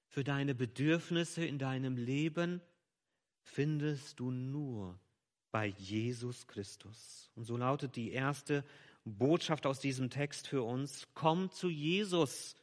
für 0.08 0.22
deine 0.22 0.54
Bedürfnisse 0.54 1.44
in 1.44 1.58
deinem 1.58 1.96
Leben 1.96 2.60
findest 3.42 4.20
du 4.20 4.30
nur 4.30 4.98
bei 5.50 5.66
Jesus 5.66 6.46
Christus. 6.46 7.30
Und 7.34 7.44
so 7.44 7.56
lautet 7.56 7.96
die 7.96 8.10
erste 8.10 8.64
Botschaft 9.04 9.66
aus 9.66 9.80
diesem 9.80 10.10
Text 10.10 10.48
für 10.48 10.62
uns, 10.62 11.08
komm 11.14 11.50
zu 11.50 11.68
Jesus, 11.68 12.56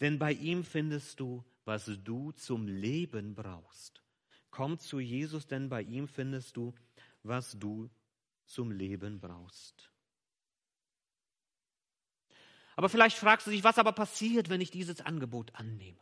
denn 0.00 0.18
bei 0.18 0.32
ihm 0.32 0.64
findest 0.64 1.20
du, 1.20 1.44
was 1.68 1.84
du 2.02 2.32
zum 2.32 2.66
Leben 2.66 3.34
brauchst. 3.34 4.02
Komm 4.50 4.78
zu 4.78 5.00
Jesus, 5.00 5.46
denn 5.46 5.68
bei 5.68 5.82
ihm 5.82 6.08
findest 6.08 6.56
du, 6.56 6.74
was 7.22 7.58
du 7.58 7.90
zum 8.46 8.72
Leben 8.72 9.20
brauchst. 9.20 9.92
Aber 12.74 12.88
vielleicht 12.88 13.18
fragst 13.18 13.46
du 13.46 13.50
dich, 13.50 13.64
was 13.64 13.78
aber 13.78 13.92
passiert, 13.92 14.48
wenn 14.48 14.62
ich 14.62 14.70
dieses 14.70 15.02
Angebot 15.02 15.54
annehme? 15.56 16.00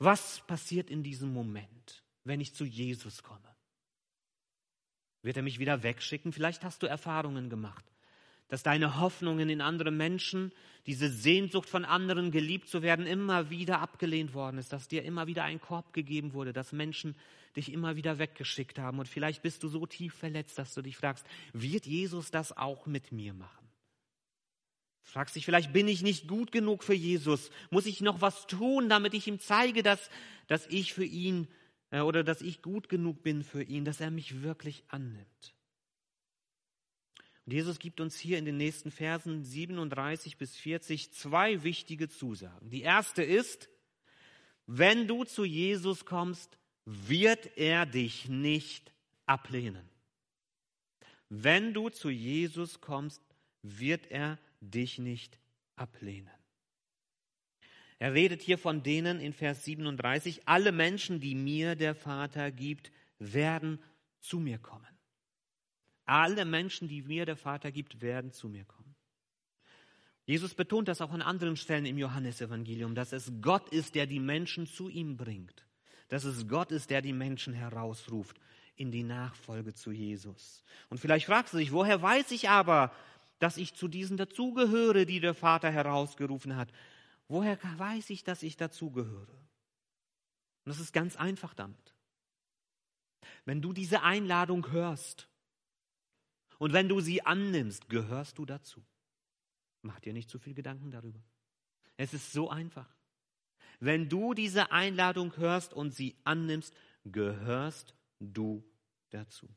Was 0.00 0.44
passiert 0.46 0.90
in 0.90 1.04
diesem 1.04 1.32
Moment, 1.32 2.02
wenn 2.24 2.40
ich 2.40 2.52
zu 2.52 2.64
Jesus 2.64 3.22
komme? 3.22 3.54
Wird 5.22 5.36
er 5.36 5.44
mich 5.44 5.60
wieder 5.60 5.84
wegschicken? 5.84 6.32
Vielleicht 6.32 6.64
hast 6.64 6.82
du 6.82 6.88
Erfahrungen 6.88 7.48
gemacht, 7.48 7.84
dass 8.50 8.62
deine 8.62 9.00
Hoffnungen 9.00 9.48
in 9.48 9.60
andere 9.60 9.90
Menschen, 9.90 10.52
diese 10.86 11.08
Sehnsucht 11.08 11.68
von 11.68 11.84
anderen 11.84 12.30
geliebt 12.32 12.68
zu 12.68 12.82
werden, 12.82 13.06
immer 13.06 13.48
wieder 13.48 13.80
abgelehnt 13.80 14.34
worden 14.34 14.58
ist, 14.58 14.72
dass 14.72 14.88
dir 14.88 15.04
immer 15.04 15.26
wieder 15.26 15.44
ein 15.44 15.60
Korb 15.60 15.92
gegeben 15.92 16.34
wurde, 16.34 16.52
dass 16.52 16.72
Menschen 16.72 17.14
dich 17.56 17.72
immer 17.72 17.96
wieder 17.96 18.18
weggeschickt 18.18 18.78
haben. 18.78 18.98
Und 18.98 19.08
vielleicht 19.08 19.42
bist 19.42 19.62
du 19.62 19.68
so 19.68 19.86
tief 19.86 20.14
verletzt, 20.14 20.58
dass 20.58 20.74
du 20.74 20.82
dich 20.82 20.96
fragst, 20.96 21.24
wird 21.52 21.86
Jesus 21.86 22.30
das 22.30 22.56
auch 22.56 22.86
mit 22.86 23.12
mir 23.12 23.32
machen? 23.34 23.68
Fragst 25.02 25.34
dich 25.34 25.44
vielleicht, 25.44 25.72
bin 25.72 25.88
ich 25.88 26.02
nicht 26.02 26.28
gut 26.28 26.52
genug 26.52 26.84
für 26.84 26.94
Jesus? 26.94 27.50
Muss 27.70 27.86
ich 27.86 28.00
noch 28.00 28.20
was 28.20 28.46
tun, 28.46 28.88
damit 28.88 29.14
ich 29.14 29.26
ihm 29.26 29.40
zeige, 29.40 29.82
dass, 29.82 30.10
dass 30.46 30.66
ich 30.66 30.92
für 30.92 31.04
ihn 31.04 31.48
äh, 31.90 32.00
oder 32.00 32.24
dass 32.24 32.42
ich 32.42 32.62
gut 32.62 32.88
genug 32.88 33.22
bin 33.22 33.42
für 33.42 33.62
ihn, 33.62 33.84
dass 33.84 34.00
er 34.00 34.10
mich 34.10 34.42
wirklich 34.42 34.84
annimmt. 34.88 35.54
Und 37.50 37.54
Jesus 37.54 37.80
gibt 37.80 38.00
uns 38.00 38.16
hier 38.16 38.38
in 38.38 38.44
den 38.44 38.58
nächsten 38.58 38.92
Versen 38.92 39.42
37 39.42 40.36
bis 40.36 40.54
40 40.54 41.10
zwei 41.10 41.64
wichtige 41.64 42.08
Zusagen. 42.08 42.70
Die 42.70 42.82
erste 42.82 43.24
ist, 43.24 43.68
wenn 44.68 45.08
du 45.08 45.24
zu 45.24 45.44
Jesus 45.44 46.04
kommst, 46.04 46.60
wird 46.84 47.58
er 47.58 47.86
dich 47.86 48.28
nicht 48.28 48.92
ablehnen. 49.26 49.82
Wenn 51.28 51.74
du 51.74 51.88
zu 51.88 52.08
Jesus 52.08 52.80
kommst, 52.80 53.20
wird 53.62 54.12
er 54.12 54.38
dich 54.60 55.00
nicht 55.00 55.36
ablehnen. 55.74 56.30
Er 57.98 58.14
redet 58.14 58.42
hier 58.42 58.58
von 58.58 58.84
denen 58.84 59.18
in 59.18 59.32
Vers 59.32 59.64
37, 59.64 60.46
alle 60.46 60.70
Menschen, 60.70 61.18
die 61.18 61.34
mir 61.34 61.74
der 61.74 61.96
Vater 61.96 62.52
gibt, 62.52 62.92
werden 63.18 63.82
zu 64.20 64.38
mir 64.38 64.58
kommen. 64.58 64.89
Alle 66.10 66.44
Menschen, 66.44 66.88
die 66.88 67.02
mir 67.02 67.24
der 67.24 67.36
Vater 67.36 67.70
gibt, 67.70 68.00
werden 68.00 68.32
zu 68.32 68.48
mir 68.48 68.64
kommen. 68.64 68.96
Jesus 70.26 70.54
betont 70.54 70.88
das 70.88 71.00
auch 71.00 71.12
an 71.12 71.22
anderen 71.22 71.56
Stellen 71.56 71.86
im 71.86 71.98
Johannesevangelium, 71.98 72.96
dass 72.96 73.12
es 73.12 73.30
Gott 73.40 73.68
ist, 73.68 73.94
der 73.94 74.06
die 74.08 74.18
Menschen 74.18 74.66
zu 74.66 74.88
ihm 74.88 75.16
bringt. 75.16 75.64
Dass 76.08 76.24
es 76.24 76.48
Gott 76.48 76.72
ist, 76.72 76.90
der 76.90 77.00
die 77.00 77.12
Menschen 77.12 77.54
herausruft 77.54 78.40
in 78.74 78.90
die 78.90 79.04
Nachfolge 79.04 79.72
zu 79.72 79.92
Jesus. 79.92 80.64
Und 80.88 80.98
vielleicht 80.98 81.26
fragst 81.26 81.54
du 81.54 81.58
dich, 81.58 81.70
woher 81.70 82.02
weiß 82.02 82.32
ich 82.32 82.48
aber, 82.48 82.92
dass 83.38 83.56
ich 83.56 83.74
zu 83.74 83.86
diesen 83.86 84.16
dazugehöre, 84.16 85.06
die 85.06 85.20
der 85.20 85.34
Vater 85.34 85.70
herausgerufen 85.70 86.56
hat? 86.56 86.72
Woher 87.28 87.56
weiß 87.78 88.10
ich, 88.10 88.24
dass 88.24 88.42
ich 88.42 88.56
dazugehöre? 88.56 89.38
Und 90.64 90.70
das 90.70 90.80
ist 90.80 90.92
ganz 90.92 91.14
einfach 91.14 91.54
damit. 91.54 91.94
Wenn 93.44 93.62
du 93.62 93.72
diese 93.72 94.02
Einladung 94.02 94.72
hörst 94.72 95.29
und 96.60 96.74
wenn 96.74 96.90
du 96.90 97.00
sie 97.00 97.24
annimmst, 97.24 97.88
gehörst 97.88 98.36
du 98.36 98.44
dazu. 98.44 98.84
Mach 99.80 99.98
dir 99.98 100.12
nicht 100.12 100.28
zu 100.28 100.38
viel 100.38 100.52
Gedanken 100.52 100.90
darüber. 100.90 101.24
Es 101.96 102.12
ist 102.12 102.32
so 102.32 102.50
einfach. 102.50 102.86
Wenn 103.80 104.10
du 104.10 104.34
diese 104.34 104.70
Einladung 104.70 105.34
hörst 105.38 105.72
und 105.72 105.94
sie 105.94 106.16
annimmst, 106.22 106.74
gehörst 107.06 107.94
du 108.20 108.62
dazu. 109.08 109.48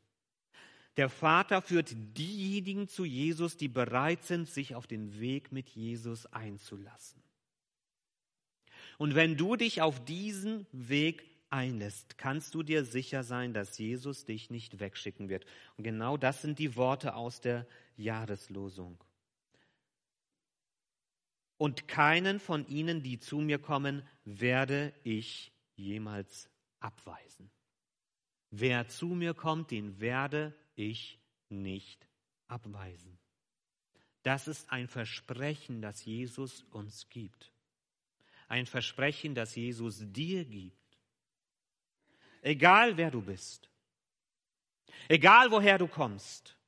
Der 0.96 1.10
Vater 1.10 1.60
führt 1.60 1.94
diejenigen 2.16 2.88
zu 2.88 3.04
Jesus, 3.04 3.58
die 3.58 3.68
bereit 3.68 4.24
sind, 4.24 4.48
sich 4.48 4.74
auf 4.74 4.86
den 4.86 5.20
Weg 5.20 5.52
mit 5.52 5.68
Jesus 5.68 6.24
einzulassen. 6.24 7.22
Und 8.96 9.14
wenn 9.14 9.36
du 9.36 9.56
dich 9.56 9.82
auf 9.82 10.02
diesen 10.06 10.66
Weg 10.72 11.33
einlässt, 11.50 12.18
kannst 12.18 12.54
du 12.54 12.62
dir 12.62 12.84
sicher 12.84 13.22
sein, 13.22 13.52
dass 13.52 13.78
Jesus 13.78 14.24
dich 14.24 14.50
nicht 14.50 14.80
wegschicken 14.80 15.28
wird. 15.28 15.44
Und 15.76 15.84
genau 15.84 16.16
das 16.16 16.42
sind 16.42 16.58
die 16.58 16.76
Worte 16.76 17.14
aus 17.14 17.40
der 17.40 17.66
Jahreslosung. 17.96 19.02
Und 21.56 21.86
keinen 21.88 22.40
von 22.40 22.66
ihnen, 22.66 23.02
die 23.02 23.18
zu 23.18 23.38
mir 23.38 23.58
kommen, 23.58 24.06
werde 24.24 24.92
ich 25.04 25.52
jemals 25.76 26.50
abweisen. 26.80 27.50
Wer 28.50 28.88
zu 28.88 29.06
mir 29.06 29.34
kommt, 29.34 29.70
den 29.70 30.00
werde 30.00 30.54
ich 30.74 31.20
nicht 31.48 32.06
abweisen. 32.48 33.18
Das 34.22 34.48
ist 34.48 34.70
ein 34.70 34.88
Versprechen, 34.88 35.82
das 35.82 36.04
Jesus 36.04 36.62
uns 36.70 37.08
gibt 37.08 37.54
ein 38.48 38.66
Versprechen, 38.66 39.34
das 39.34 39.54
Jesus 39.54 40.00
dir 40.00 40.44
gibt. 40.44 40.78
Egal 42.44 42.98
wer 42.98 43.10
du 43.10 43.22
bist, 43.22 43.70
egal 45.08 45.50
woher 45.50 45.78
du 45.78 45.88
kommst, 45.88 46.58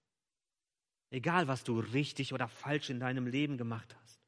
egal 1.10 1.48
was 1.48 1.64
du 1.64 1.78
richtig 1.80 2.32
oder 2.32 2.48
falsch 2.48 2.88
in 2.88 2.98
deinem 2.98 3.26
Leben 3.26 3.58
gemacht 3.58 3.94
hast. 4.00 4.18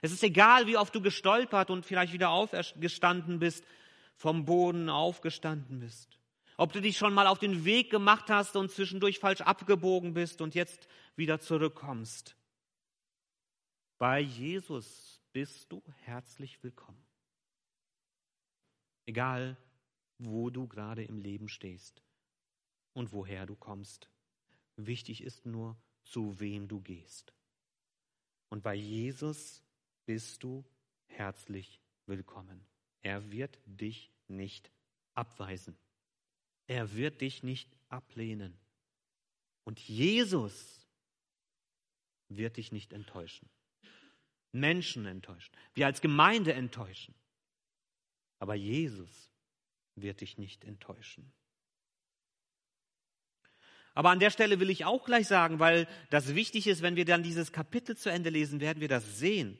Es 0.00 0.12
ist 0.12 0.22
egal, 0.22 0.68
wie 0.68 0.76
oft 0.76 0.94
du 0.94 1.00
gestolpert 1.00 1.70
und 1.70 1.84
vielleicht 1.84 2.12
wieder 2.12 2.30
aufgestanden 2.30 3.40
bist, 3.40 3.64
vom 4.14 4.44
Boden 4.44 4.88
aufgestanden 4.88 5.80
bist. 5.80 6.20
Ob 6.56 6.72
du 6.72 6.80
dich 6.80 6.96
schon 6.96 7.12
mal 7.12 7.26
auf 7.26 7.40
den 7.40 7.64
Weg 7.64 7.90
gemacht 7.90 8.30
hast 8.30 8.54
und 8.54 8.70
zwischendurch 8.70 9.18
falsch 9.18 9.40
abgebogen 9.40 10.14
bist 10.14 10.40
und 10.40 10.54
jetzt 10.54 10.86
wieder 11.16 11.40
zurückkommst. 11.40 12.36
Bei 13.98 14.20
Jesus 14.20 15.20
bist 15.32 15.72
du 15.72 15.82
herzlich 16.04 16.62
willkommen. 16.62 17.04
Egal, 19.04 19.56
wo 20.18 20.50
du 20.50 20.66
gerade 20.66 21.04
im 21.04 21.18
Leben 21.18 21.48
stehst 21.48 22.02
und 22.92 23.12
woher 23.12 23.46
du 23.46 23.56
kommst. 23.56 24.08
Wichtig 24.76 25.22
ist 25.22 25.46
nur, 25.46 25.76
zu 26.02 26.38
wem 26.40 26.68
du 26.68 26.80
gehst. 26.80 27.32
Und 28.48 28.62
bei 28.62 28.74
Jesus 28.74 29.62
bist 30.04 30.42
du 30.42 30.64
herzlich 31.06 31.80
willkommen. 32.06 32.64
Er 33.02 33.30
wird 33.30 33.58
dich 33.66 34.12
nicht 34.28 34.70
abweisen. 35.14 35.76
Er 36.66 36.94
wird 36.94 37.20
dich 37.20 37.42
nicht 37.42 37.76
ablehnen. 37.88 38.56
Und 39.64 39.80
Jesus 39.80 40.86
wird 42.28 42.56
dich 42.56 42.72
nicht 42.72 42.92
enttäuschen. 42.92 43.48
Menschen 44.52 45.06
enttäuschen, 45.06 45.54
wir 45.74 45.86
als 45.86 46.00
Gemeinde 46.00 46.54
enttäuschen. 46.54 47.14
Aber 48.38 48.54
Jesus 48.54 49.30
wird 49.96 50.20
dich 50.20 50.38
nicht 50.38 50.64
enttäuschen. 50.64 51.32
Aber 53.94 54.10
an 54.10 54.20
der 54.20 54.30
Stelle 54.30 54.60
will 54.60 54.68
ich 54.68 54.84
auch 54.84 55.06
gleich 55.06 55.26
sagen, 55.26 55.58
weil 55.58 55.88
das 56.10 56.34
wichtig 56.34 56.66
ist, 56.66 56.82
wenn 56.82 56.96
wir 56.96 57.06
dann 57.06 57.22
dieses 57.22 57.50
Kapitel 57.50 57.96
zu 57.96 58.10
Ende 58.10 58.28
lesen, 58.28 58.60
werden 58.60 58.80
wir 58.80 58.88
das 58.88 59.18
sehen. 59.18 59.58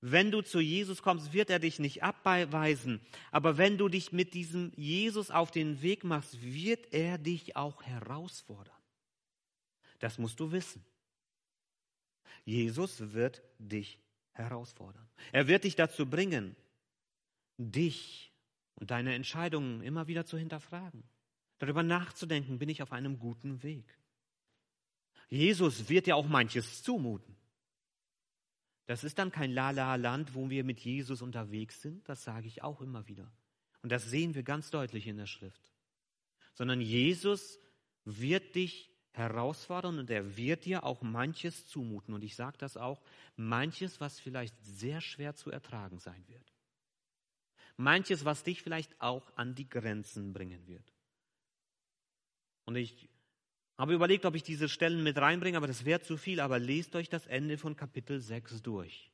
Wenn 0.00 0.30
du 0.30 0.42
zu 0.42 0.60
Jesus 0.60 1.02
kommst, 1.02 1.32
wird 1.32 1.50
er 1.50 1.58
dich 1.58 1.78
nicht 1.78 2.02
abweisen. 2.02 3.00
Aber 3.32 3.58
wenn 3.58 3.76
du 3.76 3.88
dich 3.88 4.12
mit 4.12 4.32
diesem 4.32 4.72
Jesus 4.76 5.30
auf 5.30 5.50
den 5.50 5.82
Weg 5.82 6.04
machst, 6.04 6.40
wird 6.40 6.92
er 6.94 7.18
dich 7.18 7.56
auch 7.56 7.82
herausfordern. 7.82 8.72
Das 9.98 10.16
musst 10.16 10.40
du 10.40 10.52
wissen. 10.52 10.86
Jesus 12.44 13.12
wird 13.12 13.42
dich 13.58 13.98
herausfordern. 14.32 15.06
Er 15.32 15.48
wird 15.48 15.64
dich 15.64 15.76
dazu 15.76 16.08
bringen, 16.08 16.56
dich 17.58 18.29
und 18.80 18.90
deine 18.90 19.14
Entscheidungen 19.14 19.82
immer 19.82 20.08
wieder 20.08 20.24
zu 20.24 20.36
hinterfragen, 20.36 21.04
darüber 21.58 21.82
nachzudenken, 21.82 22.58
bin 22.58 22.68
ich 22.68 22.82
auf 22.82 22.92
einem 22.92 23.18
guten 23.18 23.62
Weg. 23.62 23.96
Jesus 25.28 25.88
wird 25.88 26.06
ja 26.06 26.16
auch 26.16 26.26
manches 26.26 26.82
zumuten. 26.82 27.36
Das 28.86 29.04
ist 29.04 29.18
dann 29.18 29.30
kein 29.30 29.52
Lala-Land, 29.52 30.34
wo 30.34 30.50
wir 30.50 30.64
mit 30.64 30.80
Jesus 30.80 31.22
unterwegs 31.22 31.80
sind, 31.80 32.08
das 32.08 32.24
sage 32.24 32.48
ich 32.48 32.64
auch 32.64 32.80
immer 32.80 33.06
wieder. 33.06 33.30
Und 33.82 33.92
das 33.92 34.10
sehen 34.10 34.34
wir 34.34 34.42
ganz 34.42 34.70
deutlich 34.70 35.06
in 35.06 35.16
der 35.16 35.26
Schrift. 35.26 35.72
Sondern 36.54 36.80
Jesus 36.80 37.60
wird 38.04 38.56
dich 38.56 38.90
herausfordern 39.12 39.98
und 39.98 40.10
er 40.10 40.36
wird 40.36 40.64
dir 40.64 40.84
auch 40.84 41.02
manches 41.02 41.66
zumuten. 41.66 42.14
Und 42.14 42.24
ich 42.24 42.34
sage 42.34 42.58
das 42.58 42.76
auch, 42.76 43.00
manches, 43.36 44.00
was 44.00 44.18
vielleicht 44.18 44.56
sehr 44.62 45.00
schwer 45.00 45.34
zu 45.36 45.50
ertragen 45.50 45.98
sein 45.98 46.26
wird. 46.26 46.52
Manches, 47.80 48.24
was 48.24 48.44
dich 48.44 48.62
vielleicht 48.62 49.00
auch 49.00 49.32
an 49.36 49.54
die 49.54 49.68
Grenzen 49.68 50.32
bringen 50.32 50.66
wird. 50.66 50.92
Und 52.64 52.76
ich 52.76 53.08
habe 53.76 53.94
überlegt, 53.94 54.26
ob 54.26 54.34
ich 54.34 54.42
diese 54.42 54.68
Stellen 54.68 55.02
mit 55.02 55.16
reinbringe, 55.16 55.56
aber 55.56 55.66
das 55.66 55.84
wäre 55.84 56.00
zu 56.00 56.16
viel. 56.16 56.40
Aber 56.40 56.58
lest 56.58 56.94
euch 56.94 57.08
das 57.08 57.26
Ende 57.26 57.58
von 57.58 57.76
Kapitel 57.76 58.20
6 58.20 58.62
durch, 58.62 59.10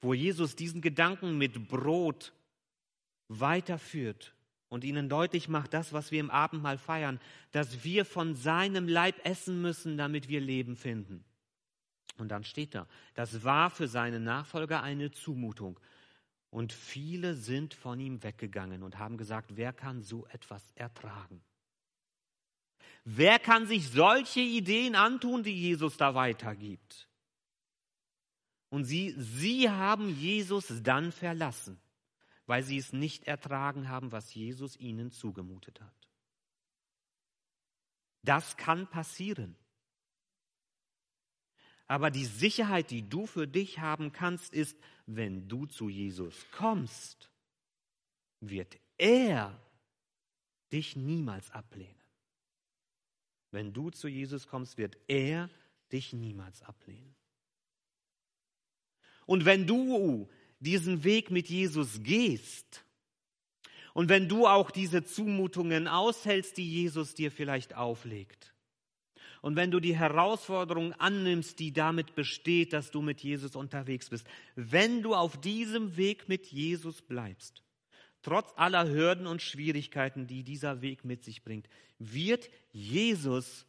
wo 0.00 0.12
Jesus 0.12 0.56
diesen 0.56 0.80
Gedanken 0.80 1.38
mit 1.38 1.68
Brot 1.68 2.32
weiterführt 3.28 4.34
und 4.68 4.84
ihnen 4.84 5.08
deutlich 5.08 5.48
macht, 5.48 5.72
das, 5.72 5.92
was 5.92 6.10
wir 6.10 6.20
im 6.20 6.30
Abendmahl 6.30 6.78
feiern, 6.78 7.20
dass 7.52 7.84
wir 7.84 8.04
von 8.04 8.34
seinem 8.34 8.88
Leib 8.88 9.24
essen 9.24 9.62
müssen, 9.62 9.96
damit 9.96 10.28
wir 10.28 10.40
Leben 10.40 10.76
finden. 10.76 11.24
Und 12.18 12.28
dann 12.28 12.44
steht 12.44 12.74
da, 12.74 12.86
das 13.14 13.44
war 13.44 13.70
für 13.70 13.86
seine 13.86 14.18
Nachfolger 14.18 14.82
eine 14.82 15.10
Zumutung. 15.10 15.78
Und 16.50 16.72
viele 16.72 17.34
sind 17.34 17.74
von 17.74 18.00
ihm 18.00 18.22
weggegangen 18.22 18.82
und 18.82 18.98
haben 18.98 19.18
gesagt, 19.18 19.56
wer 19.56 19.72
kann 19.72 20.02
so 20.02 20.26
etwas 20.28 20.70
ertragen? 20.72 21.42
Wer 23.04 23.38
kann 23.38 23.66
sich 23.66 23.88
solche 23.90 24.40
Ideen 24.40 24.94
antun, 24.94 25.42
die 25.42 25.54
Jesus 25.54 25.96
da 25.96 26.14
weitergibt? 26.14 27.08
Und 28.70 28.84
sie, 28.84 29.14
sie 29.18 29.70
haben 29.70 30.08
Jesus 30.08 30.82
dann 30.82 31.12
verlassen, 31.12 31.80
weil 32.46 32.62
sie 32.62 32.76
es 32.76 32.92
nicht 32.92 33.24
ertragen 33.24 33.88
haben, 33.88 34.12
was 34.12 34.34
Jesus 34.34 34.76
ihnen 34.76 35.10
zugemutet 35.10 35.80
hat. 35.80 36.08
Das 38.22 38.56
kann 38.56 38.86
passieren. 38.88 39.56
Aber 41.88 42.10
die 42.10 42.26
Sicherheit, 42.26 42.90
die 42.90 43.08
du 43.08 43.26
für 43.26 43.48
dich 43.48 43.78
haben 43.78 44.12
kannst, 44.12 44.52
ist, 44.52 44.78
wenn 45.06 45.48
du 45.48 45.64
zu 45.64 45.88
Jesus 45.88 46.46
kommst, 46.52 47.30
wird 48.40 48.78
er 48.98 49.58
dich 50.70 50.96
niemals 50.96 51.50
ablehnen. 51.50 51.94
Wenn 53.50 53.72
du 53.72 53.88
zu 53.88 54.06
Jesus 54.06 54.46
kommst, 54.46 54.76
wird 54.76 54.98
er 55.08 55.48
dich 55.90 56.12
niemals 56.12 56.62
ablehnen. 56.62 57.14
Und 59.24 59.46
wenn 59.46 59.66
du 59.66 60.28
diesen 60.60 61.04
Weg 61.04 61.30
mit 61.30 61.48
Jesus 61.48 62.02
gehst 62.02 62.84
und 63.94 64.10
wenn 64.10 64.28
du 64.28 64.46
auch 64.46 64.70
diese 64.70 65.04
Zumutungen 65.04 65.88
aushältst, 65.88 66.58
die 66.58 66.70
Jesus 66.70 67.14
dir 67.14 67.30
vielleicht 67.30 67.74
auflegt, 67.74 68.54
und 69.48 69.56
wenn 69.56 69.70
du 69.70 69.80
die 69.80 69.96
Herausforderung 69.96 70.92
annimmst, 71.00 71.58
die 71.58 71.72
damit 71.72 72.14
besteht, 72.14 72.74
dass 72.74 72.90
du 72.90 73.00
mit 73.00 73.22
Jesus 73.22 73.56
unterwegs 73.56 74.10
bist, 74.10 74.26
wenn 74.56 75.00
du 75.00 75.14
auf 75.14 75.40
diesem 75.40 75.96
Weg 75.96 76.28
mit 76.28 76.48
Jesus 76.48 77.00
bleibst, 77.00 77.62
trotz 78.20 78.52
aller 78.56 78.86
Hürden 78.90 79.26
und 79.26 79.40
Schwierigkeiten, 79.40 80.26
die 80.26 80.42
dieser 80.42 80.82
Weg 80.82 81.06
mit 81.06 81.24
sich 81.24 81.44
bringt, 81.44 81.66
wird 81.98 82.50
Jesus 82.72 83.64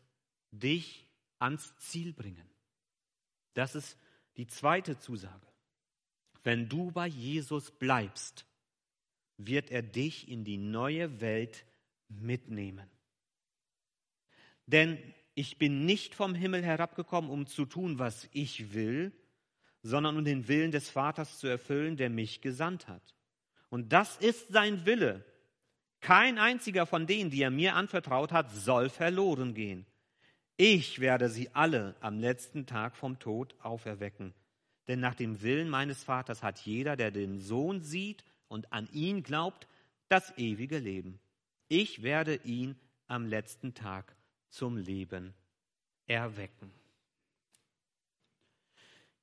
dich 0.51 1.07
ans 1.37 1.73
Ziel 1.77 2.11
bringen. 2.11 2.49
Das 3.53 3.73
ist 3.73 3.97
die 4.35 4.47
zweite 4.47 4.99
Zusage. 4.99 5.47
Wenn 6.43 6.67
du 6.67 6.91
bei 6.91 7.07
Jesus 7.07 7.71
bleibst, 7.71 8.45
wird 9.37 9.71
er 9.71 9.81
dich 9.81 10.27
in 10.27 10.43
die 10.43 10.57
neue 10.57 11.21
Welt 11.21 11.63
mitnehmen. 12.09 12.89
Denn 14.65 14.99
ich 15.35 15.57
bin 15.57 15.85
nicht 15.85 16.15
vom 16.15 16.35
Himmel 16.35 16.63
herabgekommen, 16.63 17.29
um 17.29 17.47
zu 17.47 17.65
tun, 17.65 17.99
was 17.99 18.27
ich 18.33 18.73
will, 18.73 19.11
sondern 19.81 20.17
um 20.17 20.25
den 20.25 20.47
Willen 20.47 20.71
des 20.71 20.89
Vaters 20.89 21.39
zu 21.39 21.47
erfüllen, 21.47 21.97
der 21.97 22.09
mich 22.09 22.41
gesandt 22.41 22.87
hat. 22.87 23.15
Und 23.69 23.93
das 23.93 24.17
ist 24.17 24.49
sein 24.49 24.85
Wille. 24.85 25.23
Kein 26.01 26.37
einziger 26.37 26.85
von 26.85 27.07
denen, 27.07 27.29
die 27.29 27.41
er 27.41 27.51
mir 27.51 27.75
anvertraut 27.75 28.31
hat, 28.31 28.51
soll 28.51 28.89
verloren 28.89 29.53
gehen. 29.53 29.85
Ich 30.57 30.99
werde 30.99 31.29
sie 31.29 31.49
alle 31.53 31.95
am 32.01 32.19
letzten 32.19 32.65
Tag 32.65 32.95
vom 32.95 33.19
Tod 33.19 33.55
auferwecken. 33.61 34.33
Denn 34.87 34.99
nach 34.99 35.15
dem 35.15 35.41
Willen 35.41 35.69
meines 35.69 36.03
Vaters 36.03 36.43
hat 36.43 36.59
jeder, 36.59 36.95
der 36.97 37.11
den 37.11 37.39
Sohn 37.39 37.81
sieht 37.81 38.23
und 38.47 38.73
an 38.73 38.89
ihn 38.91 39.23
glaubt, 39.23 39.67
das 40.09 40.37
ewige 40.37 40.79
Leben. 40.79 41.19
Ich 41.67 42.01
werde 42.01 42.35
ihn 42.43 42.75
am 43.07 43.25
letzten 43.25 43.73
Tag 43.73 44.15
zum 44.49 44.77
Leben 44.77 45.33
erwecken. 46.05 46.71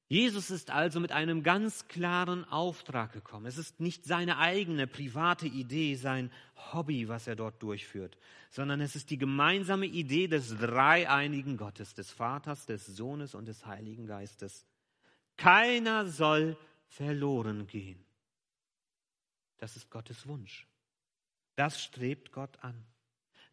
Jesus 0.09 0.51
ist 0.51 0.71
also 0.71 1.01
mit 1.01 1.11
einem 1.11 1.43
ganz 1.43 1.89
klaren 1.89 2.45
Auftrag 2.45 3.13
gekommen. 3.13 3.47
Es 3.47 3.59
ist 3.59 3.81
nicht 3.81 4.05
seine 4.05 4.39
eigene 4.39 4.87
private 4.87 5.47
Idee, 5.47 5.97
sein 5.97 6.31
Hobby, 6.73 7.09
was 7.09 7.27
er 7.27 7.35
dort 7.35 7.61
durchführt, 7.61 8.17
sondern 8.51 8.81
es 8.81 8.95
ist 8.95 9.11
die 9.11 9.19
gemeinsame 9.19 9.87
Idee 9.87 10.29
des 10.29 10.57
dreieinigen 10.57 11.57
Gottes, 11.57 11.95
des 11.95 12.13
Vaters, 12.13 12.67
des 12.67 12.87
Sohnes 12.87 13.35
und 13.35 13.47
des 13.47 13.67
Heiligen 13.67 14.07
Geistes. 14.07 14.65
Keiner 15.37 16.07
soll 16.07 16.57
verloren 16.87 17.67
gehen. 17.67 18.05
Das 19.59 19.77
ist 19.77 19.91
Gottes 19.91 20.27
Wunsch. 20.29 20.69
Das 21.57 21.83
strebt 21.83 22.31
Gott 22.31 22.63
an. 22.63 22.87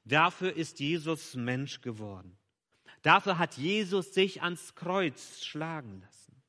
Dafür 0.06 0.56
ist 0.56 0.80
Jesus 0.80 1.36
Mensch 1.36 1.82
geworden. 1.82 2.38
Dafür 3.02 3.38
hat 3.38 3.58
Jesus 3.58 4.13
sich 4.13 4.42
ans 4.42 4.76
Kreuz 4.76 5.44
schlagen 5.44 6.02
lassen. 6.02 6.42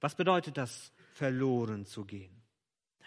Was 0.00 0.14
bedeutet 0.14 0.56
das, 0.56 0.92
verloren 1.12 1.84
zu 1.84 2.04
gehen? 2.04 2.42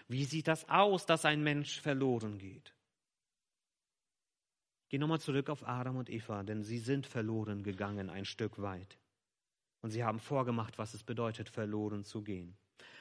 Wie 0.08 0.26
sieht 0.26 0.48
das 0.48 0.68
aus, 0.68 1.06
dass 1.06 1.26
ein 1.26 1.42
Mensch 1.42 1.80
verloren 1.80 2.38
geht? 2.38 2.74
Geh 4.90 4.98
nochmal 4.98 5.22
zurück 5.22 5.50
auf 5.50 5.66
Adam 5.66 5.96
und 5.96 6.10
Eva, 6.10 6.44
denn 6.44 6.64
sie 6.64 6.80
sind 6.80 7.08
verloren 7.08 7.64
gegangen 7.64 8.10
ein 8.10 8.26
Stück 8.26 8.62
weit. 8.62 9.00
Und 9.82 9.92
sie 9.92 10.04
haben 10.04 10.20
vorgemacht, 10.20 10.78
was 10.78 10.94
es 10.94 11.04
bedeutet, 11.04 11.48
verloren 11.48 12.04
zu 12.04 12.22
gehen. 12.22 12.58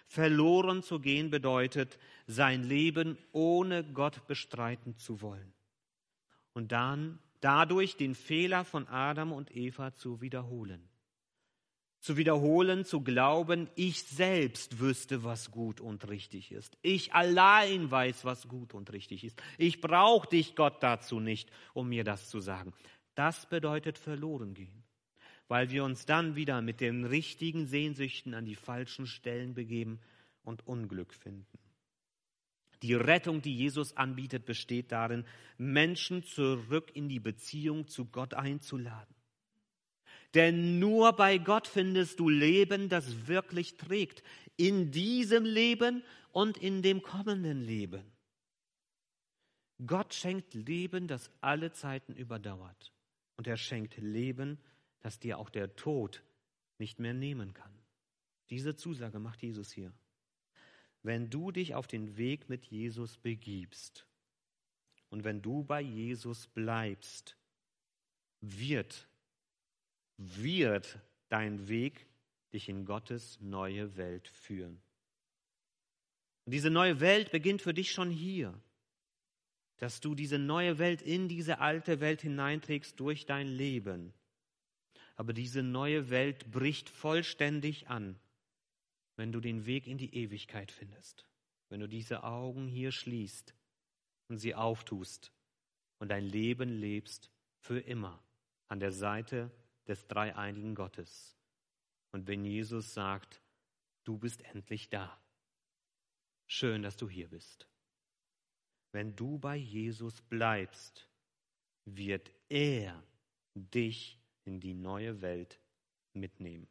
Verloren 0.07 0.83
zu 0.83 1.01
gehen 1.01 1.31
bedeutet, 1.31 1.99
sein 2.27 2.63
Leben 2.63 3.19
ohne 3.33 3.85
Gott 3.85 4.27
bestreiten 4.29 4.97
zu 4.97 5.21
wollen. 5.21 5.53
Und 6.53 6.73
dann 6.73 7.19
dadurch 7.41 7.97
den 7.97 8.15
Fehler 8.15 8.65
von 8.65 8.89
Adam 8.89 9.33
und 9.33 9.55
Eva 9.55 9.95
zu 9.95 10.21
wiederholen 10.21 10.91
zu 12.01 12.17
wiederholen, 12.17 12.85
zu 12.85 13.03
glauben, 13.03 13.69
ich 13.75 14.03
selbst 14.03 14.81
wüsste, 14.81 15.23
was 15.23 15.51
gut 15.51 15.81
und 15.81 16.09
richtig 16.09 16.51
ist. 16.51 16.79
Ich 16.81 17.13
allein 17.13 17.91
weiß, 17.91 18.25
was 18.25 18.49
gut 18.49 18.73
und 18.73 18.91
richtig 18.93 19.23
ist. 19.23 19.41
Ich 19.59 19.81
brauche 19.81 20.29
dich, 20.29 20.57
Gott, 20.57 20.83
dazu 20.83 21.21
nicht, 21.21 21.51
um 21.75 21.89
mir 21.89 22.03
das 22.03 22.31
zu 22.31 22.41
sagen. 22.41 22.73
Das 23.15 23.47
bedeutet 23.47 23.99
verloren 23.99 24.55
gehen, 24.55 24.83
weil 25.47 25.71
wir 25.71 25.85
uns 25.85 26.07
dann 26.07 26.37
wieder 26.37 26.63
mit 26.63 26.81
den 26.81 27.05
richtigen 27.05 27.67
Sehnsüchten 27.67 28.33
an 28.33 28.47
die 28.47 28.57
falschen 28.57 29.07
Stellen 29.07 29.53
begeben 29.53 30.01
und 30.43 30.67
Unglück 30.67 31.13
finden. 31.13 31.59
Die 32.83 32.95
Rettung, 32.95 33.43
die 33.43 33.55
Jesus 33.55 33.97
anbietet, 33.97 34.47
besteht 34.47 34.91
darin, 34.93 35.25
Menschen 35.59 36.23
zurück 36.23 36.91
in 36.95 37.09
die 37.09 37.21
Beziehung 37.21 37.89
zu 37.89 38.07
Gott 38.07 38.35
einzuladen. 38.35 39.15
Denn 40.35 40.79
nur 40.79 41.13
bei 41.13 41.39
Gott 41.39 41.67
findest 41.67 42.21
du 42.21 42.29
Leben, 42.29 42.89
das 42.89 43.27
wirklich 43.27 43.77
trägt. 43.77 44.23
In 44.57 44.91
diesem 44.93 45.45
Leben 45.45 46.03
und 46.33 46.57
in 46.57 46.83
dem 46.83 47.03
kommenden 47.03 47.61
Leben. 47.61 48.05
Gott 49.87 50.15
schenkt 50.15 50.55
Leben, 50.55 51.09
das 51.09 51.31
alle 51.41 51.73
Zeiten 51.73 52.15
überdauert. 52.15 52.93
Und 53.37 53.47
er 53.47 53.57
schenkt 53.57 53.97
Leben, 53.97 54.59
das 55.01 55.19
dir 55.19 55.39
auch 55.39 55.51
der 55.51 55.75
Tod 55.75 56.23
nicht 56.79 57.01
mehr 57.01 57.15
nehmen 57.15 57.55
kann. 57.55 57.73
Diese 58.51 58.77
Zusage 58.77 59.19
macht 59.19 59.43
Jesus 59.43 59.73
hier. 59.73 59.93
Wenn 61.03 61.31
du 61.31 61.51
dich 61.51 61.75
auf 61.75 61.87
den 61.87 62.17
Weg 62.17 62.49
mit 62.49 62.67
Jesus 62.67 63.17
begibst 63.17 64.07
und 65.09 65.25
wenn 65.25 65.41
du 65.41 65.65
bei 65.65 65.81
Jesus 65.81 66.47
bleibst, 66.49 67.37
wird 68.41 69.09
wird 70.21 70.99
dein 71.29 71.69
Weg 71.69 72.07
dich 72.53 72.69
in 72.69 72.85
Gottes 72.85 73.41
neue 73.41 73.97
Welt 73.97 74.29
führen. 74.29 74.83
Und 76.45 76.53
diese 76.53 76.71
neue 76.71 77.01
Welt 77.01 77.31
beginnt 77.31 77.63
für 77.63 77.73
dich 77.73 77.93
schon 77.93 78.11
hier, 78.11 78.61
dass 79.79 80.01
du 80.01 80.15
diese 80.15 80.39
neue 80.39 80.79
Welt 80.79 81.01
in 81.01 81.29
diese 81.29 81.61
alte 81.61 82.01
Welt 82.01 82.21
hineinträgst 82.21 82.99
durch 83.01 83.25
dein 83.27 83.49
Leben, 83.49 84.13
Aber 85.17 85.35
diese 85.35 85.63
neue 85.63 86.09
Welt 86.09 86.51
bricht 86.51 86.89
vollständig 86.89 87.89
an, 87.89 88.19
wenn 89.21 89.33
du 89.33 89.41
den 89.41 89.67
Weg 89.67 89.87
in 89.87 89.99
die 89.99 90.15
Ewigkeit 90.15 90.73
findest, 90.73 91.27
wenn 91.69 91.81
du 91.81 91.87
diese 91.87 92.25
Augen 92.25 92.67
hier 92.67 92.91
schließt 92.91 93.55
und 94.29 94.39
sie 94.39 94.55
auftust 94.55 95.31
und 95.99 96.09
dein 96.09 96.25
Leben 96.25 96.71
lebst 96.71 97.31
für 97.59 97.81
immer 97.81 98.25
an 98.69 98.81
der 98.81 98.93
Seite 98.93 99.51
des 99.87 100.07
dreieinigen 100.07 100.75
Gottes. 100.75 101.37
Und 102.13 102.29
wenn 102.29 102.47
Jesus 102.47 102.95
sagt, 102.95 103.43
du 104.05 104.17
bist 104.17 104.41
endlich 104.41 104.89
da. 104.89 105.21
Schön, 106.47 106.83
dass 106.83 106.97
du 106.97 107.07
hier 107.07 107.29
bist. 107.29 107.69
Wenn 108.91 109.15
du 109.17 109.39
bei 109.39 109.57
Jesus 109.57 110.23
bleibst, 110.23 111.07
wird 111.85 112.31
er 112.49 113.05
dich 113.55 114.19
in 114.47 114.61
die 114.61 114.73
neue 114.73 115.21
Welt 115.21 115.61
mitnehmen. 116.15 116.69